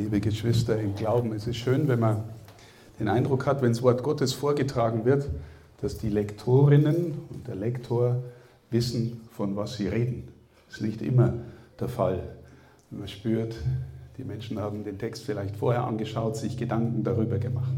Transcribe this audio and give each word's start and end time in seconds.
liebe 0.00 0.20
Geschwister 0.20 0.80
im 0.80 0.94
Glauben. 0.94 1.34
Es 1.34 1.46
ist 1.46 1.58
schön, 1.58 1.86
wenn 1.86 2.00
man 2.00 2.24
den 2.98 3.08
Eindruck 3.08 3.44
hat, 3.44 3.60
wenn 3.60 3.72
das 3.72 3.82
Wort 3.82 4.02
Gottes 4.02 4.32
vorgetragen 4.32 5.04
wird, 5.04 5.28
dass 5.82 5.98
die 5.98 6.08
Lektorinnen 6.08 7.18
und 7.28 7.46
der 7.46 7.54
Lektor 7.54 8.22
wissen, 8.70 9.20
von 9.30 9.56
was 9.56 9.76
sie 9.76 9.88
reden. 9.88 10.28
Das 10.66 10.76
ist 10.76 10.82
nicht 10.82 11.02
immer 11.02 11.34
der 11.78 11.90
Fall. 11.90 12.22
Man 12.90 13.08
spürt, 13.08 13.56
die 14.16 14.24
Menschen 14.24 14.58
haben 14.58 14.84
den 14.84 14.98
Text 14.98 15.22
vielleicht 15.24 15.56
vorher 15.56 15.84
angeschaut, 15.84 16.34
sich 16.34 16.56
Gedanken 16.56 17.04
darüber 17.04 17.36
gemacht. 17.36 17.74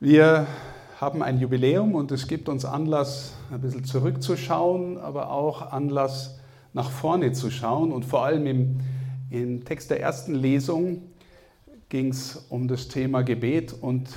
Wir 0.00 0.48
haben 1.00 1.22
ein 1.22 1.38
Jubiläum 1.38 1.94
und 1.94 2.10
es 2.10 2.26
gibt 2.26 2.48
uns 2.48 2.64
Anlass, 2.64 3.34
ein 3.52 3.60
bisschen 3.60 3.84
zurückzuschauen, 3.84 4.98
aber 4.98 5.30
auch 5.30 5.70
Anlass, 5.70 6.40
nach 6.72 6.90
vorne 6.90 7.32
zu 7.32 7.50
schauen. 7.52 7.92
Und 7.92 8.04
vor 8.04 8.24
allem 8.24 8.46
im, 8.46 8.80
im 9.30 9.64
Text 9.64 9.90
der 9.90 10.00
ersten 10.00 10.34
Lesung 10.34 11.02
ging 11.88 12.10
es 12.10 12.36
um 12.48 12.68
das 12.68 12.88
Thema 12.88 13.22
Gebet 13.22 13.72
und 13.72 14.08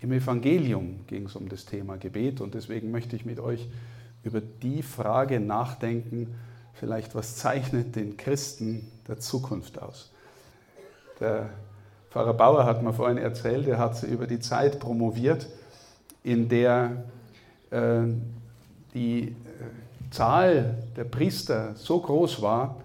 im 0.00 0.12
Evangelium 0.12 1.00
ging 1.06 1.26
es 1.26 1.36
um 1.36 1.48
das 1.48 1.64
Thema 1.64 1.96
Gebet. 1.96 2.40
Und 2.40 2.54
deswegen 2.54 2.90
möchte 2.90 3.16
ich 3.16 3.24
mit 3.24 3.40
euch 3.40 3.68
über 4.22 4.40
die 4.40 4.82
Frage 4.82 5.40
nachdenken, 5.40 6.34
vielleicht 6.74 7.14
was 7.14 7.36
zeichnet 7.36 7.96
den 7.96 8.16
Christen 8.16 8.90
der 9.08 9.18
Zukunft 9.18 9.80
aus. 9.80 10.10
Der 11.20 11.50
Pfarrer 12.10 12.34
Bauer 12.34 12.64
hat 12.64 12.82
mir 12.82 12.92
vorhin 12.92 13.18
erzählt, 13.18 13.66
er 13.66 13.78
hat 13.78 14.02
über 14.04 14.26
die 14.26 14.38
Zeit 14.38 14.78
promoviert, 14.78 15.46
in 16.22 16.48
der 16.48 17.04
äh, 17.70 18.02
die 18.94 19.22
äh, 19.22 19.34
Zahl 20.10 20.78
der 20.96 21.04
Priester 21.04 21.74
so 21.74 22.00
groß 22.00 22.40
war, 22.40 22.76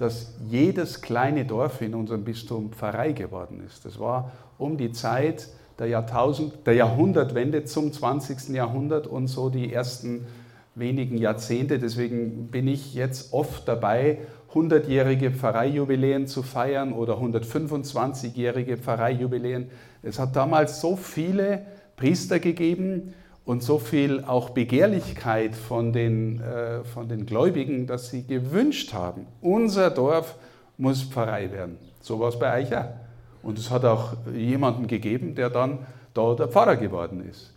dass 0.00 0.32
jedes 0.48 1.02
kleine 1.02 1.44
Dorf 1.44 1.82
in 1.82 1.94
unserem 1.94 2.24
Bistum 2.24 2.72
Pfarrei 2.72 3.12
geworden 3.12 3.62
ist. 3.66 3.84
Das 3.84 4.00
war 4.00 4.32
um 4.56 4.78
die 4.78 4.92
Zeit 4.92 5.48
der, 5.78 5.88
Jahrtausend, 5.88 6.66
der 6.66 6.72
Jahrhundertwende 6.72 7.64
zum 7.64 7.92
20. 7.92 8.48
Jahrhundert 8.48 9.06
und 9.06 9.26
so 9.26 9.50
die 9.50 9.70
ersten 9.70 10.26
wenigen 10.74 11.18
Jahrzehnte. 11.18 11.78
Deswegen 11.78 12.46
bin 12.46 12.66
ich 12.66 12.94
jetzt 12.94 13.34
oft 13.34 13.68
dabei, 13.68 14.20
100-jährige 14.54 15.32
Pfarreijubiläen 15.32 16.26
zu 16.26 16.42
feiern 16.42 16.94
oder 16.94 17.18
125-jährige 17.18 18.78
Pfarreijubiläen. 18.78 19.70
Es 20.02 20.18
hat 20.18 20.34
damals 20.34 20.80
so 20.80 20.96
viele 20.96 21.66
Priester 21.96 22.38
gegeben 22.38 23.12
und 23.50 23.64
so 23.64 23.80
viel 23.80 24.22
auch 24.24 24.50
Begehrlichkeit 24.50 25.56
von 25.56 25.92
den, 25.92 26.40
äh, 26.40 26.84
von 26.84 27.08
den 27.08 27.26
Gläubigen, 27.26 27.88
dass 27.88 28.08
sie 28.08 28.24
gewünscht 28.24 28.94
haben, 28.94 29.26
unser 29.40 29.90
Dorf 29.90 30.36
muss 30.78 31.02
Pfarrei 31.02 31.50
werden. 31.50 31.76
So 32.00 32.20
war 32.20 32.28
es 32.28 32.38
bei 32.38 32.52
Eicher. 32.52 33.00
Und 33.42 33.58
es 33.58 33.72
hat 33.72 33.84
auch 33.84 34.12
jemanden 34.32 34.86
gegeben, 34.86 35.34
der 35.34 35.50
dann 35.50 35.80
da 36.14 36.34
der 36.34 36.46
Pfarrer 36.46 36.76
geworden 36.76 37.28
ist. 37.28 37.52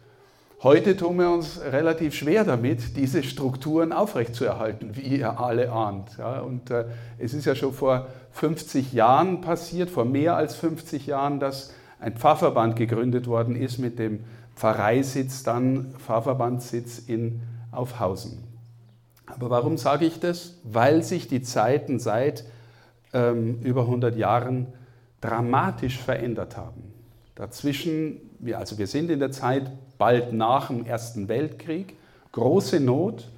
Heute 0.63 0.97
tun 0.97 1.19
wir 1.19 1.29
uns 1.29 1.61
relativ 1.61 2.15
schwer 2.15 2.43
damit, 2.43 2.97
diese 2.97 3.21
Strukturen 3.21 3.93
aufrechtzuerhalten, 3.93 4.95
wie 4.95 5.17
ihr 5.17 5.39
alle 5.39 5.71
ahnt. 5.71 6.17
Ja, 6.17 6.39
und 6.39 6.71
äh, 6.71 6.85
es 7.19 7.35
ist 7.35 7.45
ja 7.45 7.53
schon 7.53 7.71
vor 7.71 8.07
50 8.31 8.93
Jahren 8.93 9.41
passiert, 9.41 9.91
vor 9.91 10.05
mehr 10.05 10.37
als 10.37 10.55
50 10.55 11.05
Jahren, 11.05 11.39
dass 11.39 11.71
ein 11.99 12.17
Pfarrverband 12.17 12.77
gegründet 12.77 13.27
worden 13.27 13.55
ist 13.55 13.77
mit 13.77 13.99
dem 13.99 14.21
Pfarreisitz, 14.55 15.43
dann 15.43 15.93
Pfarrbandssitz 15.97 16.99
in 16.99 17.41
Aufhausen. 17.71 18.43
Aber 19.25 19.49
warum 19.49 19.77
sage 19.77 20.05
ich 20.05 20.19
das? 20.19 20.59
Weil 20.63 21.03
sich 21.03 21.27
die 21.27 21.41
Zeiten 21.41 21.99
seit 21.99 22.45
ähm, 23.13 23.59
über 23.61 23.81
100 23.81 24.15
Jahren 24.15 24.67
dramatisch 25.21 25.99
verändert 25.99 26.57
haben. 26.57 26.93
Dazwischen, 27.35 28.21
also 28.53 28.77
wir 28.77 28.87
sind 28.87 29.09
in 29.09 29.19
der 29.19 29.31
Zeit 29.31 29.71
bald 29.97 30.33
nach 30.33 30.67
dem 30.67 30.85
Ersten 30.85 31.27
Weltkrieg, 31.27 31.95
große 32.33 32.79
Not. 32.79 33.29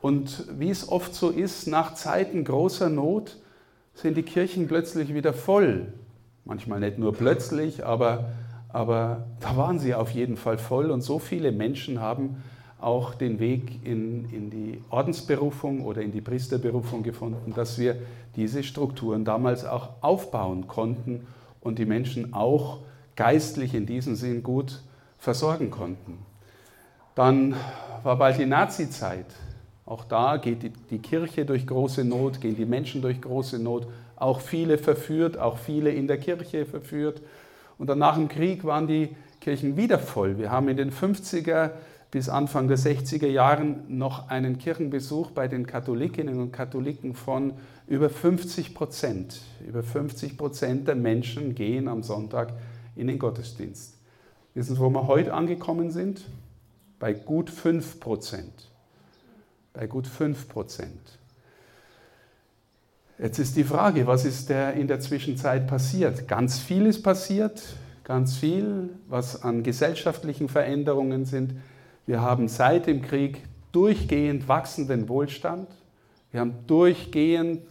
Und 0.00 0.46
wie 0.58 0.70
es 0.70 0.88
oft 0.88 1.14
so 1.14 1.30
ist, 1.30 1.66
nach 1.66 1.94
Zeiten 1.94 2.44
großer 2.44 2.88
Not 2.88 3.36
sind 3.94 4.16
die 4.16 4.22
Kirchen 4.22 4.68
plötzlich 4.68 5.14
wieder 5.14 5.32
voll. 5.32 5.92
Manchmal 6.44 6.80
nicht 6.80 6.98
nur 6.98 7.12
plötzlich, 7.12 7.84
aber, 7.84 8.30
aber 8.68 9.26
da 9.40 9.56
waren 9.56 9.78
sie 9.78 9.94
auf 9.94 10.10
jeden 10.10 10.36
Fall 10.36 10.58
voll. 10.58 10.90
Und 10.90 11.00
so 11.00 11.18
viele 11.18 11.52
Menschen 11.52 12.00
haben 12.00 12.42
auch 12.80 13.14
den 13.14 13.40
Weg 13.40 13.84
in, 13.84 14.30
in 14.30 14.50
die 14.50 14.82
Ordensberufung 14.90 15.84
oder 15.84 16.02
in 16.02 16.12
die 16.12 16.20
Priesterberufung 16.20 17.02
gefunden, 17.02 17.52
dass 17.54 17.78
wir 17.78 17.96
diese 18.36 18.62
Strukturen 18.62 19.24
damals 19.24 19.64
auch 19.64 19.90
aufbauen 20.00 20.68
konnten 20.68 21.26
und 21.60 21.78
die 21.78 21.86
Menschen 21.86 22.34
auch 22.34 22.80
geistlich 23.16 23.74
in 23.74 23.84
diesem 23.84 24.14
Sinn 24.14 24.42
gut 24.42 24.80
versorgen 25.18 25.70
konnten. 25.70 26.18
Dann 27.16 27.56
war 28.04 28.16
bald 28.16 28.38
die 28.38 28.46
Nazi-Zeit. 28.46 29.26
Auch 29.84 30.04
da 30.04 30.36
geht 30.36 30.62
die, 30.62 30.70
die, 30.70 30.98
Kirche 30.98 31.44
durch 31.44 31.66
große 31.66 32.04
Not, 32.04 32.40
gehen 32.40 32.54
die 32.54 32.66
Menschen 32.66 33.02
durch 33.02 33.20
große 33.20 33.58
Not, 33.58 33.88
auch 34.14 34.40
viele 34.40 34.78
verführt, 34.78 35.36
auch 35.36 35.58
viele 35.58 35.90
in 35.90 36.06
der 36.06 36.18
Kirche 36.18 36.64
verführt. 36.64 37.20
Und 37.78 37.88
dann 37.88 37.98
nach 37.98 38.16
dem 38.16 38.28
Krieg 38.28 38.64
waren 38.64 38.86
die 38.86 39.14
Kirchen 39.40 39.76
wieder 39.76 39.98
voll. 39.98 40.36
Wir 40.36 40.50
haben 40.50 40.68
in 40.68 40.76
den 40.76 40.90
50er 40.90 41.70
bis 42.10 42.28
Anfang 42.28 42.68
der 42.68 42.78
60er 42.78 43.26
Jahren 43.26 43.98
noch 43.98 44.28
einen 44.28 44.58
Kirchenbesuch 44.58 45.30
bei 45.30 45.46
den 45.46 45.66
Katholikinnen 45.66 46.40
und 46.40 46.52
Katholiken 46.52 47.14
von 47.14 47.52
über 47.86 48.08
50 48.08 48.74
Prozent. 48.74 49.42
Über 49.66 49.82
50 49.82 50.36
Prozent 50.38 50.88
der 50.88 50.94
Menschen 50.94 51.54
gehen 51.54 51.86
am 51.86 52.02
Sonntag 52.02 52.54
in 52.96 53.06
den 53.06 53.18
Gottesdienst. 53.18 53.94
Wissen 54.54 54.74
Sie, 54.74 54.80
wo 54.80 54.90
wir 54.90 55.06
heute 55.06 55.34
angekommen 55.34 55.90
sind? 55.90 56.24
Bei 56.98 57.12
gut 57.12 57.50
5 57.50 58.00
Prozent. 58.00 58.70
Bei 59.72 59.86
gut 59.86 60.06
5 60.06 60.48
Prozent. 60.48 61.17
Jetzt 63.20 63.40
ist 63.40 63.56
die 63.56 63.64
Frage, 63.64 64.06
was 64.06 64.24
ist 64.24 64.48
der 64.48 64.74
in 64.74 64.86
der 64.86 65.00
Zwischenzeit 65.00 65.66
passiert? 65.66 66.28
Ganz 66.28 66.60
viel 66.60 66.86
ist 66.86 67.02
passiert, 67.02 67.60
ganz 68.04 68.36
viel, 68.36 68.90
was 69.08 69.42
an 69.42 69.64
gesellschaftlichen 69.64 70.48
Veränderungen 70.48 71.24
sind. 71.24 71.54
Wir 72.06 72.22
haben 72.22 72.46
seit 72.46 72.86
dem 72.86 73.02
Krieg 73.02 73.42
durchgehend 73.72 74.46
wachsenden 74.46 75.08
Wohlstand. 75.08 75.66
Wir 76.30 76.38
haben 76.38 76.54
durchgehend 76.68 77.64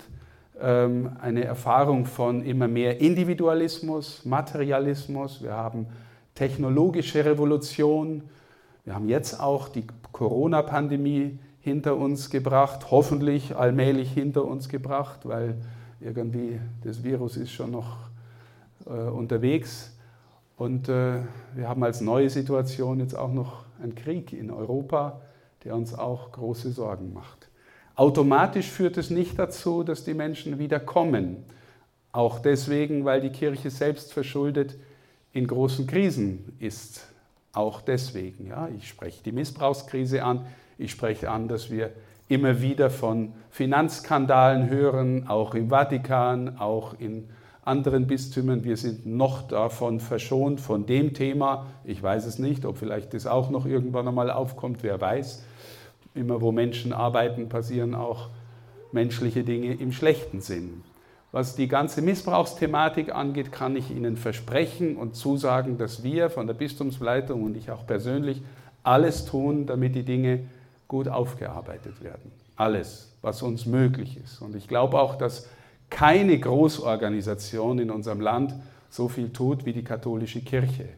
ähm, 0.60 1.12
eine 1.22 1.46
Erfahrung 1.46 2.06
von 2.06 2.44
immer 2.44 2.68
mehr 2.68 3.00
Individualismus, 3.00 4.26
Materialismus, 4.26 5.42
wir 5.42 5.54
haben 5.54 5.88
technologische 6.36 7.24
Revolution, 7.24 8.24
wir 8.84 8.96
haben 8.96 9.08
jetzt 9.08 9.40
auch 9.40 9.70
die 9.70 9.88
Corona-Pandemie 10.12 11.40
hinter 11.68 11.98
uns 11.98 12.30
gebracht, 12.30 12.92
hoffentlich 12.92 13.58
allmählich 13.58 14.10
hinter 14.10 14.46
uns 14.46 14.70
gebracht, 14.70 15.20
weil 15.26 15.58
irgendwie 16.00 16.62
das 16.86 17.04
Virus 17.04 17.36
ist 17.36 17.52
schon 17.52 17.72
noch 17.72 17.98
äh, 18.86 18.92
unterwegs. 18.92 19.94
Und 20.56 20.88
äh, 20.88 21.20
wir 21.56 21.68
haben 21.68 21.84
als 21.84 22.00
neue 22.00 22.30
Situation 22.30 23.02
jetzt 23.02 23.18
auch 23.18 23.34
noch 23.34 23.66
einen 23.84 23.96
Krieg 23.96 24.32
in 24.32 24.50
Europa, 24.50 25.20
der 25.66 25.76
uns 25.76 25.94
auch 25.94 26.32
große 26.32 26.72
Sorgen 26.72 27.12
macht. 27.12 27.50
Automatisch 27.96 28.68
führt 28.70 28.96
es 28.96 29.10
nicht 29.10 29.38
dazu, 29.38 29.84
dass 29.84 30.06
die 30.06 30.14
Menschen 30.14 30.60
wieder 30.60 30.80
kommen. 30.80 31.44
Auch 32.14 32.40
deswegen, 32.40 33.04
weil 33.04 33.20
die 33.20 33.32
Kirche 33.32 33.72
selbst 33.72 34.14
verschuldet 34.14 34.78
in 35.34 35.48
großen 35.48 35.86
Krisen 35.86 36.56
ist. 36.60 37.06
Auch 37.58 37.82
deswegen. 37.82 38.46
Ja. 38.46 38.70
Ich 38.78 38.88
spreche 38.88 39.24
die 39.24 39.32
Missbrauchskrise 39.32 40.24
an. 40.24 40.46
Ich 40.78 40.92
spreche 40.92 41.32
an, 41.32 41.48
dass 41.48 41.72
wir 41.72 41.90
immer 42.28 42.62
wieder 42.62 42.92
von 42.92 43.34
Finanzskandalen 43.50 44.70
hören, 44.70 45.28
auch 45.28 45.56
im 45.56 45.70
Vatikan, 45.70 46.60
auch 46.60 46.94
in 47.00 47.28
anderen 47.64 48.06
Bistümern. 48.06 48.64
Wir 48.64 48.78
sind 48.78 49.08
noch 49.08 49.48
davon 49.48 50.00
verschont, 50.00 50.62
von 50.62 50.86
dem 50.86 51.16
Thema. 51.16 51.66
Ich 51.84 52.04
weiß 52.04 52.28
es 52.28 52.38
nicht, 52.38 52.64
ob 52.64 52.78
vielleicht 52.78 53.16
das 53.16 53.26
auch 53.26 53.50
noch 53.50 53.66
irgendwann 53.66 54.08
einmal 54.08 54.30
aufkommt, 54.30 54.84
wer 54.84 55.02
weiß. 55.02 55.44
Immer 56.14 56.42
wo 56.42 56.52
Menschen 56.52 56.94
arbeiten, 56.94 57.50
passieren 57.50 57.96
auch 57.96 58.30
menschliche 58.92 59.44
Dinge 59.44 59.74
im 59.74 59.92
schlechten 59.92 60.42
Sinn. 60.42 60.84
Was 61.38 61.56
die 61.56 61.68
ganze 61.68 62.02
Missbrauchsthematik 62.02 63.14
angeht, 63.14 63.52
kann 63.52 63.76
ich 63.76 63.92
Ihnen 63.92 64.18
versprechen 64.18 64.98
und 64.98 65.16
zusagen, 65.16 65.78
dass 65.78 66.02
wir 66.02 66.32
von 66.32 66.48
der 66.48 66.56
Bistumsleitung 66.56 67.44
und 67.44 67.56
ich 67.56 67.70
auch 67.70 67.86
persönlich 67.86 68.42
alles 68.82 69.24
tun, 69.26 69.68
damit 69.68 69.94
die 69.94 70.02
Dinge 70.02 70.40
gut 70.88 71.08
aufgearbeitet 71.08 72.04
werden. 72.04 72.32
Alles, 72.56 73.16
was 73.22 73.44
uns 73.44 73.68
möglich 73.68 74.18
ist. 74.18 74.42
Und 74.42 74.56
ich 74.56 74.68
glaube 74.68 75.00
auch, 75.00 75.14
dass 75.14 75.48
keine 75.92 76.40
Großorganisation 76.40 77.78
in 77.78 77.92
unserem 77.92 78.20
Land 78.20 78.56
so 78.90 79.08
viel 79.08 79.30
tut 79.30 79.64
wie 79.64 79.74
die 79.74 79.84
katholische 79.84 80.42
Kirche. 80.42 80.90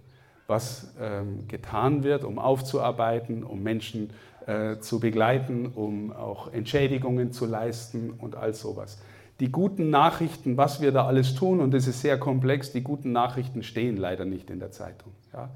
Was 0.47 0.93
ähm, 1.01 1.49
getan 1.49 2.05
wird, 2.05 2.23
um 2.23 2.39
aufzuarbeiten, 2.39 3.43
um 3.43 3.61
Menschen 3.61 4.11
äh, 4.45 4.77
zu 4.79 5.01
begleiten, 5.01 5.65
um 5.65 6.13
auch 6.13 6.53
Entschädigungen 6.53 7.33
zu 7.33 7.45
leisten 7.45 8.11
und 8.17 8.37
all 8.37 8.53
sowas. 8.53 8.99
Die 9.39 9.51
guten 9.51 9.89
Nachrichten, 9.89 10.57
was 10.57 10.81
wir 10.81 10.91
da 10.91 11.05
alles 11.05 11.35
tun, 11.35 11.59
und 11.59 11.73
das 11.73 11.87
ist 11.87 12.01
sehr 12.01 12.17
komplex, 12.17 12.71
die 12.71 12.81
guten 12.81 13.11
Nachrichten 13.11 13.63
stehen 13.63 13.97
leider 13.97 14.25
nicht 14.25 14.49
in 14.49 14.59
der 14.59 14.71
Zeitung. 14.71 15.13
Ja. 15.33 15.49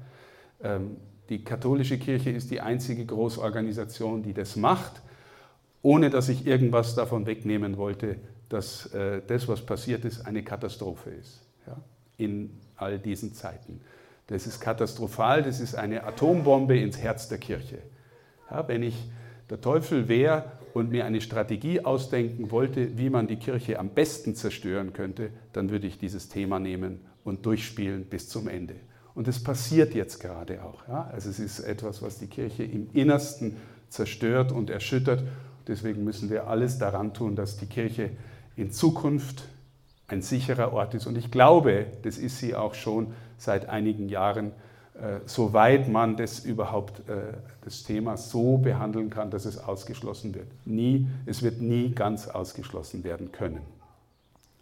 Ähm, 0.62 0.96
die 1.28 1.44
katholische 1.44 1.98
Kirche 1.98 2.30
ist 2.30 2.50
die 2.50 2.60
einzige 2.60 3.04
Großorganisation, 3.04 4.22
die 4.22 4.34
das 4.34 4.56
macht, 4.56 5.02
ohne 5.82 6.10
dass 6.10 6.28
ich 6.28 6.46
irgendwas 6.46 6.94
davon 6.94 7.26
wegnehmen 7.26 7.76
wollte, 7.76 8.16
dass 8.48 8.86
äh, 8.94 9.20
das, 9.26 9.48
was 9.48 9.64
passiert 9.64 10.04
ist, 10.04 10.26
eine 10.26 10.42
Katastrophe 10.42 11.10
ist 11.10 11.42
ja, 11.66 11.76
in 12.16 12.58
all 12.76 12.98
diesen 12.98 13.34
Zeiten. 13.34 13.80
Das 14.26 14.46
ist 14.46 14.60
katastrophal, 14.60 15.42
das 15.42 15.60
ist 15.60 15.74
eine 15.74 16.04
Atombombe 16.04 16.78
ins 16.78 16.98
Herz 16.98 17.28
der 17.28 17.38
Kirche. 17.38 17.78
Ja, 18.50 18.66
wenn 18.66 18.82
ich 18.82 18.96
der 19.50 19.60
Teufel 19.60 20.08
wäre 20.08 20.44
und 20.74 20.90
mir 20.90 21.06
eine 21.06 21.20
Strategie 21.20 21.84
ausdenken 21.84 22.50
wollte, 22.50 22.98
wie 22.98 23.08
man 23.08 23.28
die 23.28 23.36
Kirche 23.36 23.78
am 23.78 23.90
besten 23.90 24.34
zerstören 24.34 24.92
könnte, 24.92 25.30
dann 25.52 25.70
würde 25.70 25.86
ich 25.86 25.98
dieses 25.98 26.28
Thema 26.28 26.58
nehmen 26.58 27.00
und 27.22 27.46
durchspielen 27.46 28.04
bis 28.04 28.28
zum 28.28 28.48
Ende. 28.48 28.74
Und 29.14 29.28
es 29.28 29.42
passiert 29.42 29.94
jetzt 29.94 30.18
gerade 30.18 30.64
auch. 30.64 30.86
Ja? 30.88 31.08
Also 31.12 31.30
es 31.30 31.38
ist 31.38 31.60
etwas, 31.60 32.02
was 32.02 32.18
die 32.18 32.26
Kirche 32.26 32.64
im 32.64 32.88
Innersten 32.92 33.56
zerstört 33.88 34.50
und 34.50 34.68
erschüttert. 34.68 35.22
Deswegen 35.68 36.02
müssen 36.02 36.28
wir 36.28 36.48
alles 36.48 36.76
daran 36.78 37.14
tun, 37.14 37.36
dass 37.36 37.56
die 37.56 37.66
Kirche 37.66 38.10
in 38.56 38.72
Zukunft 38.72 39.44
ein 40.08 40.22
sicherer 40.22 40.72
Ort 40.72 40.94
ist. 40.94 41.06
Und 41.06 41.16
ich 41.16 41.30
glaube, 41.30 41.86
das 42.02 42.18
ist 42.18 42.38
sie 42.40 42.56
auch 42.56 42.74
schon 42.74 43.14
seit 43.38 43.68
einigen 43.68 44.08
Jahren, 44.08 44.50
soweit 45.26 45.88
man 45.88 46.16
das 46.16 46.40
überhaupt, 46.40 47.00
äh, 47.08 47.34
das 47.64 47.82
Thema 47.82 48.16
so 48.16 48.58
behandeln 48.58 49.10
kann, 49.10 49.30
dass 49.30 49.44
es 49.44 49.58
ausgeschlossen 49.58 50.34
wird. 50.34 50.46
Nie, 50.64 51.08
es 51.26 51.42
wird 51.42 51.60
nie 51.60 51.90
ganz 51.90 52.28
ausgeschlossen 52.28 53.02
werden 53.02 53.32
können, 53.32 53.60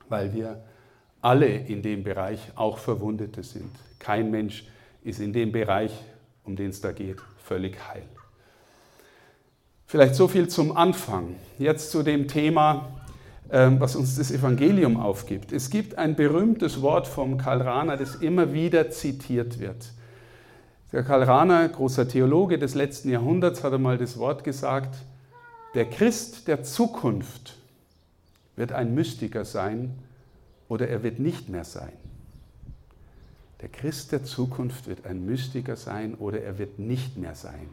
weil 0.09 0.33
wir 0.33 0.63
alle 1.21 1.47
in 1.47 1.83
dem 1.83 2.03
Bereich 2.03 2.41
auch 2.55 2.79
Verwundete 2.79 3.43
sind. 3.43 3.71
Kein 3.99 4.31
Mensch 4.31 4.67
ist 5.05 5.21
in 5.21 5.33
dem 5.33 5.53
Bereich, 5.53 5.93
um 6.45 6.57
den 6.57 6.71
es 6.71 6.81
da 6.81 6.93
geht, 6.93 7.19
völlig 7.45 7.77
heil. 7.89 8.05
Vielleicht 9.87 10.15
so 10.15 10.27
viel 10.27 10.49
zum 10.49 10.75
Anfang. 10.75 11.37
Jetzt 11.59 11.91
zu 11.91 12.03
dem 12.03 12.27
Thema, 12.27 12.89
ähm, 13.51 13.79
was 13.79 13.95
uns 13.95 14.17
das 14.17 14.31
Evangelium 14.31 14.99
aufgibt. 14.99 15.53
Es 15.53 15.69
gibt 15.69 15.99
ein 15.99 16.17
berühmtes 16.17 16.81
Wort 16.81 17.07
vom 17.07 17.37
Karl 17.37 17.61
Rahner, 17.61 17.99
das 17.99 18.15
immer 18.15 18.55
wieder 18.55 18.91
zitiert 18.91 19.61
wird. 19.61 19.93
Der 20.93 21.03
Karl 21.03 21.23
Rahner, 21.23 21.67
großer 21.71 22.07
Theologe 22.07 22.59
des 22.59 22.75
letzten 22.75 23.09
Jahrhunderts, 23.09 23.65
hat 23.65 23.73
einmal 23.73 23.97
das 23.97 24.19
Wort 24.19 24.45
gesagt, 24.45 24.95
der 25.75 25.89
Christ 25.89 26.49
der 26.49 26.65
Zukunft 26.65 27.57
wird 28.57 28.73
ein 28.73 28.95
Mystiker 28.95 29.47
sein 29.47 29.95
oder 30.69 30.89
er 30.89 31.03
wird 31.03 31.19
nicht 31.19 31.49
mehr 31.49 31.65
sein. 31.65 31.93
Der 33.63 33.71
Christ 33.71 34.13
der 34.13 34.25
Zukunft 34.25 34.87
wird 34.87 35.07
ein 35.07 35.25
Mystiker 35.25 35.77
sein 35.77 36.15
oder 36.15 36.43
er 36.43 36.59
wird 36.59 36.79
nicht 36.79 37.17
mehr 37.17 37.35
sein. 37.35 37.69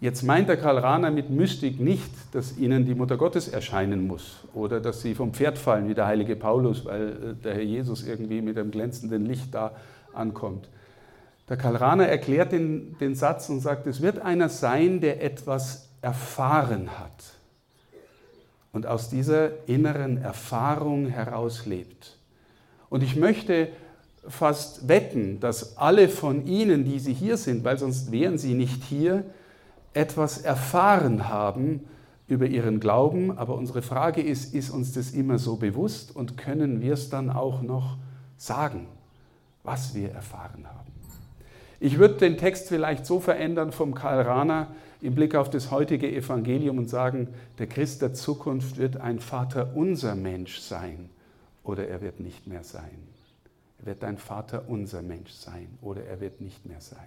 Jetzt 0.00 0.22
meint 0.22 0.48
der 0.48 0.56
Karl 0.56 0.78
Rahner 0.78 1.10
mit 1.10 1.30
Mystik 1.30 1.80
nicht, 1.80 2.12
dass 2.30 2.56
ihnen 2.56 2.86
die 2.86 2.94
Mutter 2.94 3.16
Gottes 3.16 3.48
erscheinen 3.48 4.06
muss 4.06 4.44
oder 4.54 4.80
dass 4.80 5.02
sie 5.02 5.16
vom 5.16 5.34
Pferd 5.34 5.58
fallen 5.58 5.88
wie 5.88 5.94
der 5.94 6.06
heilige 6.06 6.36
Paulus, 6.36 6.84
weil 6.84 7.08
äh, 7.08 7.42
der 7.42 7.54
Herr 7.54 7.62
Jesus 7.62 8.06
irgendwie 8.06 8.40
mit 8.40 8.56
einem 8.56 8.70
glänzenden 8.70 9.26
Licht 9.26 9.52
da 9.52 9.72
ankommt. 10.12 10.68
Der 11.48 11.56
Karl 11.56 11.76
Rahner 11.76 12.06
erklärt 12.06 12.52
den, 12.52 12.96
den 12.98 13.14
Satz 13.14 13.48
und 13.48 13.60
sagt, 13.60 13.86
es 13.86 14.02
wird 14.02 14.20
einer 14.20 14.48
sein, 14.48 15.00
der 15.00 15.22
etwas 15.22 15.88
erfahren 16.02 16.98
hat 16.98 17.38
und 18.72 18.86
aus 18.86 19.08
dieser 19.08 19.68
inneren 19.68 20.18
Erfahrung 20.18 21.06
heraus 21.06 21.66
lebt. 21.66 22.18
Und 22.90 23.02
ich 23.02 23.16
möchte 23.16 23.68
fast 24.26 24.88
wetten, 24.88 25.40
dass 25.40 25.78
alle 25.78 26.08
von 26.08 26.46
Ihnen, 26.46 26.84
die 26.84 26.98
Sie 26.98 27.14
hier 27.14 27.36
sind, 27.36 27.64
weil 27.64 27.78
sonst 27.78 28.12
wären 28.12 28.38
Sie 28.38 28.54
nicht 28.54 28.84
hier, 28.84 29.24
etwas 29.94 30.38
erfahren 30.38 31.28
haben 31.28 31.80
über 32.26 32.46
Ihren 32.46 32.78
Glauben. 32.78 33.36
Aber 33.36 33.54
unsere 33.54 33.82
Frage 33.82 34.22
ist, 34.22 34.54
ist 34.54 34.70
uns 34.70 34.92
das 34.92 35.10
immer 35.10 35.38
so 35.38 35.56
bewusst 35.56 36.14
und 36.14 36.36
können 36.36 36.80
wir 36.82 36.92
es 36.92 37.08
dann 37.08 37.30
auch 37.30 37.62
noch 37.62 37.96
sagen, 38.36 38.86
was 39.64 39.94
wir 39.94 40.12
erfahren 40.12 40.66
haben? 40.66 40.97
Ich 41.80 41.98
würde 41.98 42.14
den 42.14 42.36
Text 42.36 42.68
vielleicht 42.68 43.06
so 43.06 43.20
verändern 43.20 43.72
vom 43.72 43.94
Karl 43.94 44.22
Rahner 44.22 44.68
im 45.00 45.14
Blick 45.14 45.34
auf 45.34 45.48
das 45.48 45.70
heutige 45.70 46.10
Evangelium 46.10 46.78
und 46.78 46.90
sagen, 46.90 47.28
der 47.58 47.68
Christ 47.68 48.02
der 48.02 48.14
Zukunft 48.14 48.78
wird 48.78 48.96
ein 48.96 49.20
Vater 49.20 49.72
unser 49.76 50.16
Mensch 50.16 50.58
sein 50.58 51.08
oder 51.62 51.86
er 51.86 52.00
wird 52.00 52.18
nicht 52.18 52.48
mehr 52.48 52.64
sein. 52.64 53.06
Er 53.80 53.86
wird 53.86 54.02
ein 54.02 54.18
Vater 54.18 54.64
unser 54.66 55.02
Mensch 55.02 55.30
sein 55.30 55.68
oder 55.80 56.04
er 56.04 56.20
wird 56.20 56.40
nicht 56.40 56.66
mehr 56.66 56.80
sein. 56.80 57.06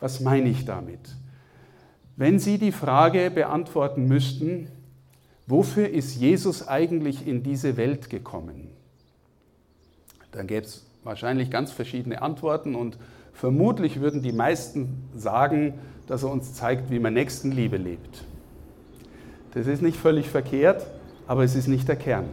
Was 0.00 0.20
meine 0.20 0.48
ich 0.48 0.64
damit? 0.64 1.00
Wenn 2.16 2.38
Sie 2.38 2.58
die 2.58 2.72
Frage 2.72 3.30
beantworten 3.30 4.08
müssten, 4.08 4.68
wofür 5.46 5.88
ist 5.88 6.16
Jesus 6.16 6.66
eigentlich 6.66 7.26
in 7.26 7.42
diese 7.44 7.76
Welt 7.76 8.10
gekommen? 8.10 8.68
Dann 10.32 10.48
gäbe 10.48 10.66
es 10.66 10.84
wahrscheinlich 11.04 11.50
ganz 11.50 11.70
verschiedene 11.70 12.20
Antworten 12.20 12.74
und 12.74 12.98
vermutlich 13.36 14.00
würden 14.00 14.22
die 14.22 14.32
meisten 14.32 15.08
sagen, 15.14 15.74
dass 16.06 16.22
er 16.22 16.30
uns 16.30 16.54
zeigt, 16.54 16.90
wie 16.90 16.98
man 16.98 17.14
Nächstenliebe 17.14 17.76
lebt. 17.76 18.24
Das 19.52 19.66
ist 19.66 19.82
nicht 19.82 19.98
völlig 19.98 20.28
verkehrt, 20.28 20.86
aber 21.26 21.44
es 21.44 21.54
ist 21.54 21.68
nicht 21.68 21.86
der 21.86 21.96
Kern. 21.96 22.28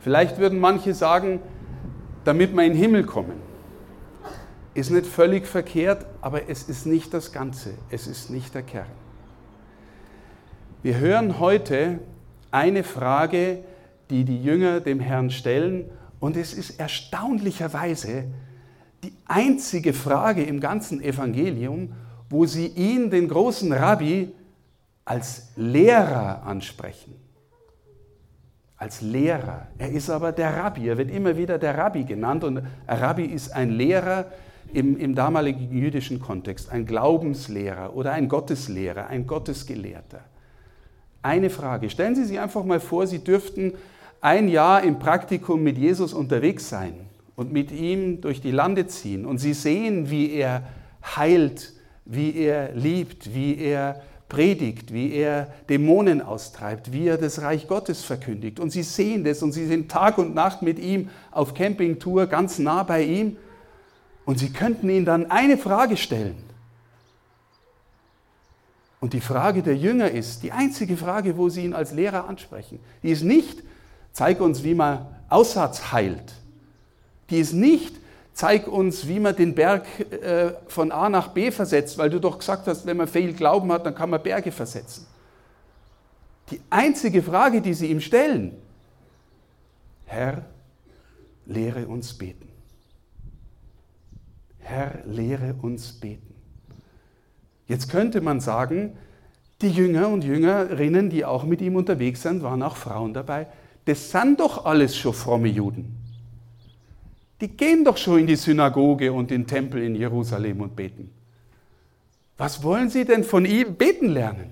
Vielleicht 0.00 0.38
würden 0.38 0.60
manche 0.60 0.94
sagen, 0.94 1.40
damit 2.24 2.54
wir 2.54 2.62
in 2.62 2.72
den 2.72 2.78
Himmel 2.78 3.04
kommen. 3.04 3.48
Ist 4.74 4.90
nicht 4.90 5.06
völlig 5.06 5.46
verkehrt, 5.46 6.06
aber 6.20 6.48
es 6.48 6.68
ist 6.68 6.86
nicht 6.86 7.12
das 7.12 7.32
Ganze, 7.32 7.70
es 7.90 8.06
ist 8.06 8.30
nicht 8.30 8.54
der 8.54 8.62
Kern. 8.62 8.86
Wir 10.82 10.98
hören 10.98 11.40
heute 11.40 11.98
eine 12.52 12.84
Frage, 12.84 13.64
die 14.10 14.24
die 14.24 14.40
Jünger 14.40 14.80
dem 14.80 15.00
Herrn 15.00 15.30
stellen, 15.30 15.86
und 16.20 16.36
es 16.36 16.52
ist 16.52 16.78
erstaunlicherweise 16.78 18.24
die 19.02 19.12
einzige 19.26 19.92
Frage 19.92 20.42
im 20.42 20.60
ganzen 20.60 21.02
Evangelium, 21.02 21.92
wo 22.28 22.46
sie 22.46 22.66
ihn, 22.66 23.10
den 23.10 23.28
großen 23.28 23.72
Rabbi, 23.72 24.32
als 25.04 25.52
Lehrer 25.56 26.42
ansprechen. 26.44 27.14
Als 28.76 29.00
Lehrer. 29.00 29.68
Er 29.78 29.90
ist 29.90 30.10
aber 30.10 30.32
der 30.32 30.56
Rabbi, 30.56 30.88
er 30.88 30.98
wird 30.98 31.10
immer 31.10 31.36
wieder 31.36 31.58
der 31.58 31.76
Rabbi 31.76 32.04
genannt. 32.04 32.44
Und 32.44 32.58
ein 32.58 32.98
Rabbi 32.98 33.24
ist 33.24 33.50
ein 33.50 33.70
Lehrer 33.70 34.26
im, 34.72 34.98
im 34.98 35.14
damaligen 35.14 35.76
jüdischen 35.76 36.20
Kontext, 36.20 36.70
ein 36.70 36.84
Glaubenslehrer 36.84 37.94
oder 37.96 38.12
ein 38.12 38.28
Gotteslehrer, 38.28 39.06
ein 39.06 39.26
Gottesgelehrter. 39.26 40.20
Eine 41.22 41.50
Frage, 41.50 41.90
stellen 41.90 42.14
Sie 42.14 42.24
sich 42.24 42.38
einfach 42.38 42.64
mal 42.64 42.78
vor, 42.78 43.06
Sie 43.06 43.24
dürften 43.24 43.72
ein 44.20 44.48
Jahr 44.48 44.82
im 44.82 44.98
Praktikum 44.98 45.62
mit 45.62 45.78
Jesus 45.78 46.12
unterwegs 46.12 46.68
sein 46.68 47.07
und 47.38 47.52
mit 47.52 47.70
ihm 47.70 48.20
durch 48.20 48.40
die 48.40 48.50
Lande 48.50 48.88
ziehen 48.88 49.24
und 49.24 49.38
Sie 49.38 49.54
sehen, 49.54 50.10
wie 50.10 50.32
er 50.32 50.64
heilt, 51.16 51.72
wie 52.04 52.34
er 52.34 52.74
liebt, 52.74 53.32
wie 53.32 53.56
er 53.58 54.02
predigt, 54.28 54.92
wie 54.92 55.12
er 55.12 55.46
Dämonen 55.68 56.20
austreibt, 56.20 56.92
wie 56.92 57.06
er 57.06 57.16
das 57.16 57.40
Reich 57.40 57.68
Gottes 57.68 58.02
verkündigt. 58.02 58.58
Und 58.58 58.70
sie 58.70 58.82
sehen 58.82 59.22
das 59.22 59.40
und 59.40 59.52
sie 59.52 59.66
sind 59.68 59.88
Tag 59.88 60.18
und 60.18 60.34
Nacht 60.34 60.62
mit 60.62 60.80
ihm 60.80 61.10
auf 61.30 61.54
Campingtour, 61.54 62.26
ganz 62.26 62.58
nah 62.58 62.82
bei 62.82 63.04
ihm. 63.04 63.36
Und 64.24 64.40
sie 64.40 64.52
könnten 64.52 64.90
ihn 64.90 65.04
dann 65.04 65.30
eine 65.30 65.58
Frage 65.58 65.96
stellen. 65.96 66.42
Und 68.98 69.12
die 69.12 69.20
Frage 69.20 69.62
der 69.62 69.76
Jünger 69.76 70.10
ist, 70.10 70.42
die 70.42 70.50
einzige 70.50 70.96
Frage, 70.96 71.36
wo 71.36 71.48
sie 71.48 71.64
ihn 71.64 71.72
als 71.72 71.92
Lehrer 71.92 72.28
ansprechen, 72.28 72.80
die 73.04 73.10
ist 73.10 73.22
nicht, 73.22 73.62
zeig 74.10 74.40
uns, 74.40 74.64
wie 74.64 74.74
man 74.74 75.06
Aussatz 75.28 75.92
heilt. 75.92 76.34
Die 77.30 77.38
ist 77.38 77.52
nicht, 77.52 77.96
zeig 78.32 78.68
uns, 78.68 79.06
wie 79.08 79.20
man 79.20 79.34
den 79.34 79.54
Berg 79.54 79.84
äh, 80.12 80.52
von 80.68 80.92
A 80.92 81.08
nach 81.08 81.28
B 81.28 81.50
versetzt, 81.50 81.98
weil 81.98 82.08
du 82.08 82.20
doch 82.20 82.38
gesagt 82.38 82.66
hast, 82.66 82.86
wenn 82.86 82.96
man 82.96 83.08
viel 83.08 83.32
Glauben 83.32 83.70
hat, 83.72 83.84
dann 83.84 83.94
kann 83.94 84.10
man 84.10 84.22
Berge 84.22 84.52
versetzen. 84.52 85.06
Die 86.50 86.60
einzige 86.70 87.22
Frage, 87.22 87.60
die 87.60 87.74
sie 87.74 87.90
ihm 87.90 88.00
stellen, 88.00 88.56
Herr, 90.06 90.46
lehre 91.44 91.86
uns 91.86 92.14
beten. 92.14 92.48
Herr, 94.60 95.00
lehre 95.04 95.54
uns 95.60 95.92
beten. 95.92 96.34
Jetzt 97.66 97.90
könnte 97.90 98.20
man 98.20 98.40
sagen, 98.40 98.96
die 99.60 99.70
Jünger 99.70 100.08
und 100.08 100.24
Jüngerinnen, 100.24 101.10
die 101.10 101.24
auch 101.24 101.44
mit 101.44 101.60
ihm 101.60 101.76
unterwegs 101.76 102.22
sind, 102.22 102.42
waren 102.42 102.62
auch 102.62 102.76
Frauen 102.76 103.12
dabei. 103.12 103.48
Das 103.84 104.10
sind 104.10 104.40
doch 104.40 104.64
alles 104.64 104.96
schon 104.96 105.12
fromme 105.12 105.48
Juden. 105.48 105.97
Die 107.40 107.48
gehen 107.48 107.84
doch 107.84 107.96
schon 107.96 108.20
in 108.20 108.26
die 108.26 108.36
Synagoge 108.36 109.12
und 109.12 109.30
den 109.30 109.46
Tempel 109.46 109.82
in 109.82 109.94
Jerusalem 109.94 110.60
und 110.60 110.74
beten. 110.74 111.10
Was 112.36 112.62
wollen 112.62 112.88
sie 112.88 113.04
denn 113.04 113.24
von 113.24 113.44
ihm 113.44 113.76
beten 113.76 114.08
lernen? 114.08 114.50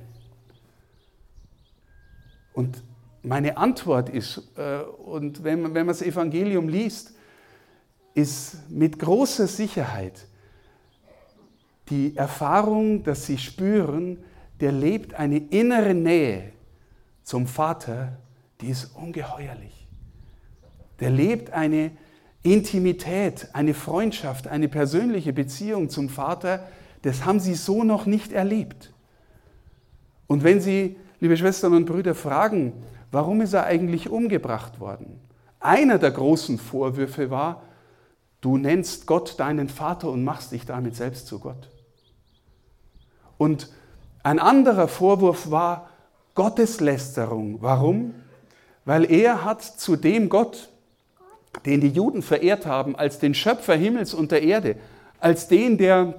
Und 2.52 2.82
meine 3.22 3.56
Antwort 3.56 4.08
ist, 4.08 4.42
äh, 4.56 4.78
und 4.82 5.42
wenn, 5.42 5.62
wenn 5.62 5.72
man 5.72 5.88
das 5.88 6.02
Evangelium 6.02 6.68
liest, 6.68 7.12
ist 8.14 8.70
mit 8.70 8.98
großer 8.98 9.46
Sicherheit 9.46 10.26
die 11.90 12.16
Erfahrung, 12.16 13.02
dass 13.02 13.26
sie 13.26 13.38
spüren, 13.38 14.18
der 14.60 14.72
lebt 14.72 15.14
eine 15.14 15.38
innere 15.38 15.92
Nähe 15.92 16.52
zum 17.22 17.46
Vater, 17.46 18.16
die 18.60 18.68
ist 18.68 18.86
ungeheuerlich. 18.96 19.86
Der 20.98 21.10
lebt 21.10 21.52
eine 21.52 21.90
Intimität, 22.46 23.48
eine 23.52 23.74
Freundschaft, 23.74 24.46
eine 24.46 24.68
persönliche 24.68 25.32
Beziehung 25.32 25.90
zum 25.90 26.08
Vater, 26.08 26.66
das 27.02 27.24
haben 27.24 27.40
sie 27.40 27.54
so 27.54 27.84
noch 27.84 28.06
nicht 28.06 28.32
erlebt. 28.32 28.92
Und 30.26 30.44
wenn 30.44 30.60
Sie, 30.60 30.96
liebe 31.20 31.36
Schwestern 31.36 31.74
und 31.74 31.86
Brüder, 31.86 32.14
fragen, 32.14 32.72
warum 33.10 33.40
ist 33.40 33.52
er 33.52 33.64
eigentlich 33.64 34.08
umgebracht 34.08 34.80
worden? 34.80 35.20
Einer 35.60 35.98
der 35.98 36.10
großen 36.10 36.58
Vorwürfe 36.58 37.30
war, 37.30 37.62
du 38.40 38.58
nennst 38.58 39.06
Gott 39.06 39.38
deinen 39.40 39.68
Vater 39.68 40.10
und 40.10 40.24
machst 40.24 40.52
dich 40.52 40.66
damit 40.66 40.94
selbst 40.94 41.26
zu 41.26 41.40
Gott. 41.40 41.68
Und 43.38 43.70
ein 44.22 44.38
anderer 44.38 44.88
Vorwurf 44.88 45.50
war 45.50 45.88
Gotteslästerung. 46.34 47.58
Warum? 47.60 48.14
Weil 48.84 49.10
er 49.10 49.44
hat 49.44 49.62
zu 49.62 49.96
dem 49.96 50.28
Gott, 50.28 50.70
den 51.66 51.80
die 51.80 51.88
Juden 51.88 52.22
verehrt 52.22 52.64
haben, 52.64 52.96
als 52.96 53.18
den 53.18 53.34
Schöpfer 53.34 53.74
Himmels 53.74 54.14
und 54.14 54.32
der 54.32 54.42
Erde, 54.42 54.76
als 55.20 55.48
den, 55.48 55.76
der 55.76 56.14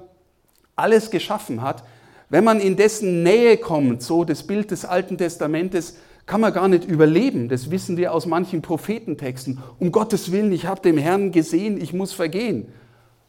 alles 0.75 1.10
geschaffen 1.10 1.62
hat, 1.62 1.84
wenn 2.30 2.44
man 2.44 2.60
in 2.60 2.75
dessen 2.75 3.24
Nähe 3.24 3.58
kommt, 3.58 4.04
so 4.04 4.25
das 4.25 4.44
Bild 4.44 4.72
des 4.72 4.84
Alten 4.84 5.18
Testamentes, 5.18 5.98
kann 6.25 6.42
man 6.42 6.54
gar 6.54 6.68
nicht 6.68 6.84
überleben. 6.84 7.48
Das 7.48 7.72
wissen 7.72 7.96
wir 7.96 8.13
aus 8.13 8.25
manchen 8.25 8.62
Prophetentexten. 8.62 9.60
Um 9.80 9.94
Gottes 9.94 10.32
Willen, 10.32 10.51
ich 10.51 10.66
habe 10.66 10.82
den 10.82 10.98
Herrn 10.98 11.32
gesehen, 11.32 11.82
ich 11.82 11.94
muss 11.94 12.12
vergehen. 12.12 12.68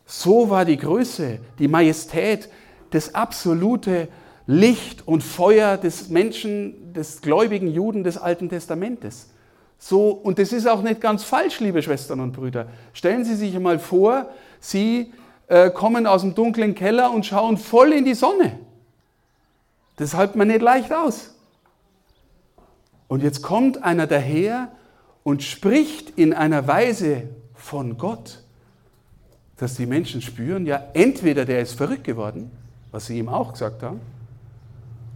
So 0.05 0.51
war 0.51 0.65
die 0.65 0.77
Größe, 0.77 1.39
die 1.61 1.69
Majestät, 1.69 2.49
das 2.91 3.15
absolute 3.15 4.09
Licht 4.47 5.07
und 5.07 5.23
Feuer 5.23 5.77
des 5.77 6.09
Menschen, 6.09 6.93
des 6.93 7.21
gläubigen 7.21 7.69
Juden 7.69 8.03
des 8.03 8.19
Alten 8.19 8.49
Testamentes. 8.49 9.31
So, 9.79 10.11
und 10.11 10.39
das 10.39 10.53
ist 10.53 10.67
auch 10.67 10.83
nicht 10.83 11.01
ganz 11.01 11.25
falsch, 11.25 11.61
liebe 11.61 11.83
Schwestern 11.83 12.21
und 12.21 12.33
Brüder. 12.33 12.67
Stellen 12.93 13.25
Sie 13.25 13.35
sich 13.35 13.55
einmal 13.55 13.79
vor, 13.79 14.29
Sie 14.61 15.13
äh, 15.47 15.71
kommen 15.71 16.07
aus 16.07 16.23
dem 16.23 16.35
dunklen 16.35 16.75
Keller 16.75 17.13
und 17.13 17.25
schauen 17.25 17.57
voll 17.57 17.93
in 17.93 18.05
die 18.05 18.15
Sonne. 18.15 18.59
Das 19.97 20.17
hält 20.17 20.37
man 20.37 20.49
nicht 20.49 20.63
leicht 20.63 20.93
aus. 20.93 21.35
Und 23.09 23.23
jetzt 23.23 23.43
kommt 23.43 23.83
einer 23.83 24.07
daher 24.07 24.71
und 25.23 25.43
spricht 25.43 26.11
in 26.19 26.35
einer 26.35 26.67
Weise 26.67 27.25
von 27.55 27.99
Gott, 27.99 28.43
dass 29.57 29.75
die 29.75 29.87
Menschen 29.87 30.23
spüren, 30.23 30.67
ja, 30.67 30.85
entweder 30.95 31.45
der 31.45 31.61
ist 31.61 31.73
verrückt 31.73 32.05
geworden, 32.05 32.51
was 32.93 33.07
sie 33.07 33.19
ihm 33.19 33.29
auch 33.29 33.53
gesagt 33.53 33.83
haben, 33.83 34.01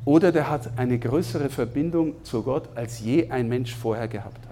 oder 0.05 0.33
der 0.33 0.51
hat 0.51 0.77
eine 0.79 0.99
größere 0.99 1.49
Verbindung 1.49 2.25
zu 2.25 2.43
Gott, 2.43 2.69
als 2.75 3.01
je 3.01 3.31
ein 3.31 3.49
Mensch 3.49 3.75
vorher 3.75 4.09
gehabt 4.09 4.39
hat. 4.39 4.52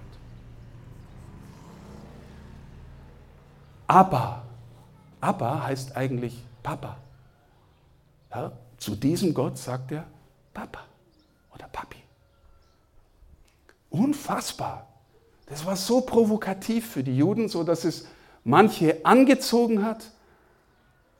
Abba. 3.91 4.43
Abba 5.19 5.63
heißt 5.65 5.97
eigentlich 5.97 6.41
Papa. 6.63 6.95
Ja, 8.33 8.53
zu 8.77 8.95
diesem 8.95 9.33
Gott 9.33 9.57
sagt 9.57 9.91
er 9.91 10.05
Papa 10.53 10.79
oder 11.53 11.67
Papi. 11.67 11.97
Unfassbar. 13.89 14.87
Das 15.47 15.65
war 15.65 15.75
so 15.75 15.99
provokativ 15.99 16.89
für 16.89 17.03
die 17.03 17.17
Juden, 17.17 17.49
so 17.49 17.65
dass 17.65 17.83
es 17.83 18.07
manche 18.45 19.05
angezogen 19.05 19.83
hat 19.83 20.09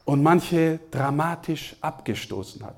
und 0.06 0.24
manche 0.24 0.80
dramatisch 0.92 1.76
abgestoßen 1.82 2.64
hat. 2.64 2.78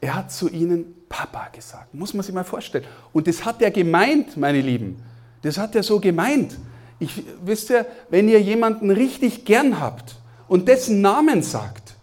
Er 0.00 0.16
hat 0.16 0.32
zu 0.32 0.48
ihnen 0.48 1.06
Papa 1.08 1.50
gesagt. 1.52 1.94
Muss 1.94 2.14
man 2.14 2.24
sich 2.24 2.34
mal 2.34 2.42
vorstellen. 2.42 2.84
Und 3.12 3.28
das 3.28 3.44
hat 3.44 3.62
er 3.62 3.70
gemeint, 3.70 4.36
meine 4.36 4.60
Lieben. 4.60 5.00
Das 5.42 5.56
hat 5.56 5.76
er 5.76 5.84
so 5.84 6.00
gemeint. 6.00 6.58
Ich, 7.00 7.24
wisst 7.42 7.70
ihr, 7.70 7.86
wenn 8.10 8.28
ihr 8.28 8.40
jemanden 8.40 8.90
richtig 8.90 9.44
gern 9.44 9.80
habt 9.80 10.16
und 10.48 10.68
dessen 10.68 11.00
Namen 11.00 11.42
sagt, 11.42 11.94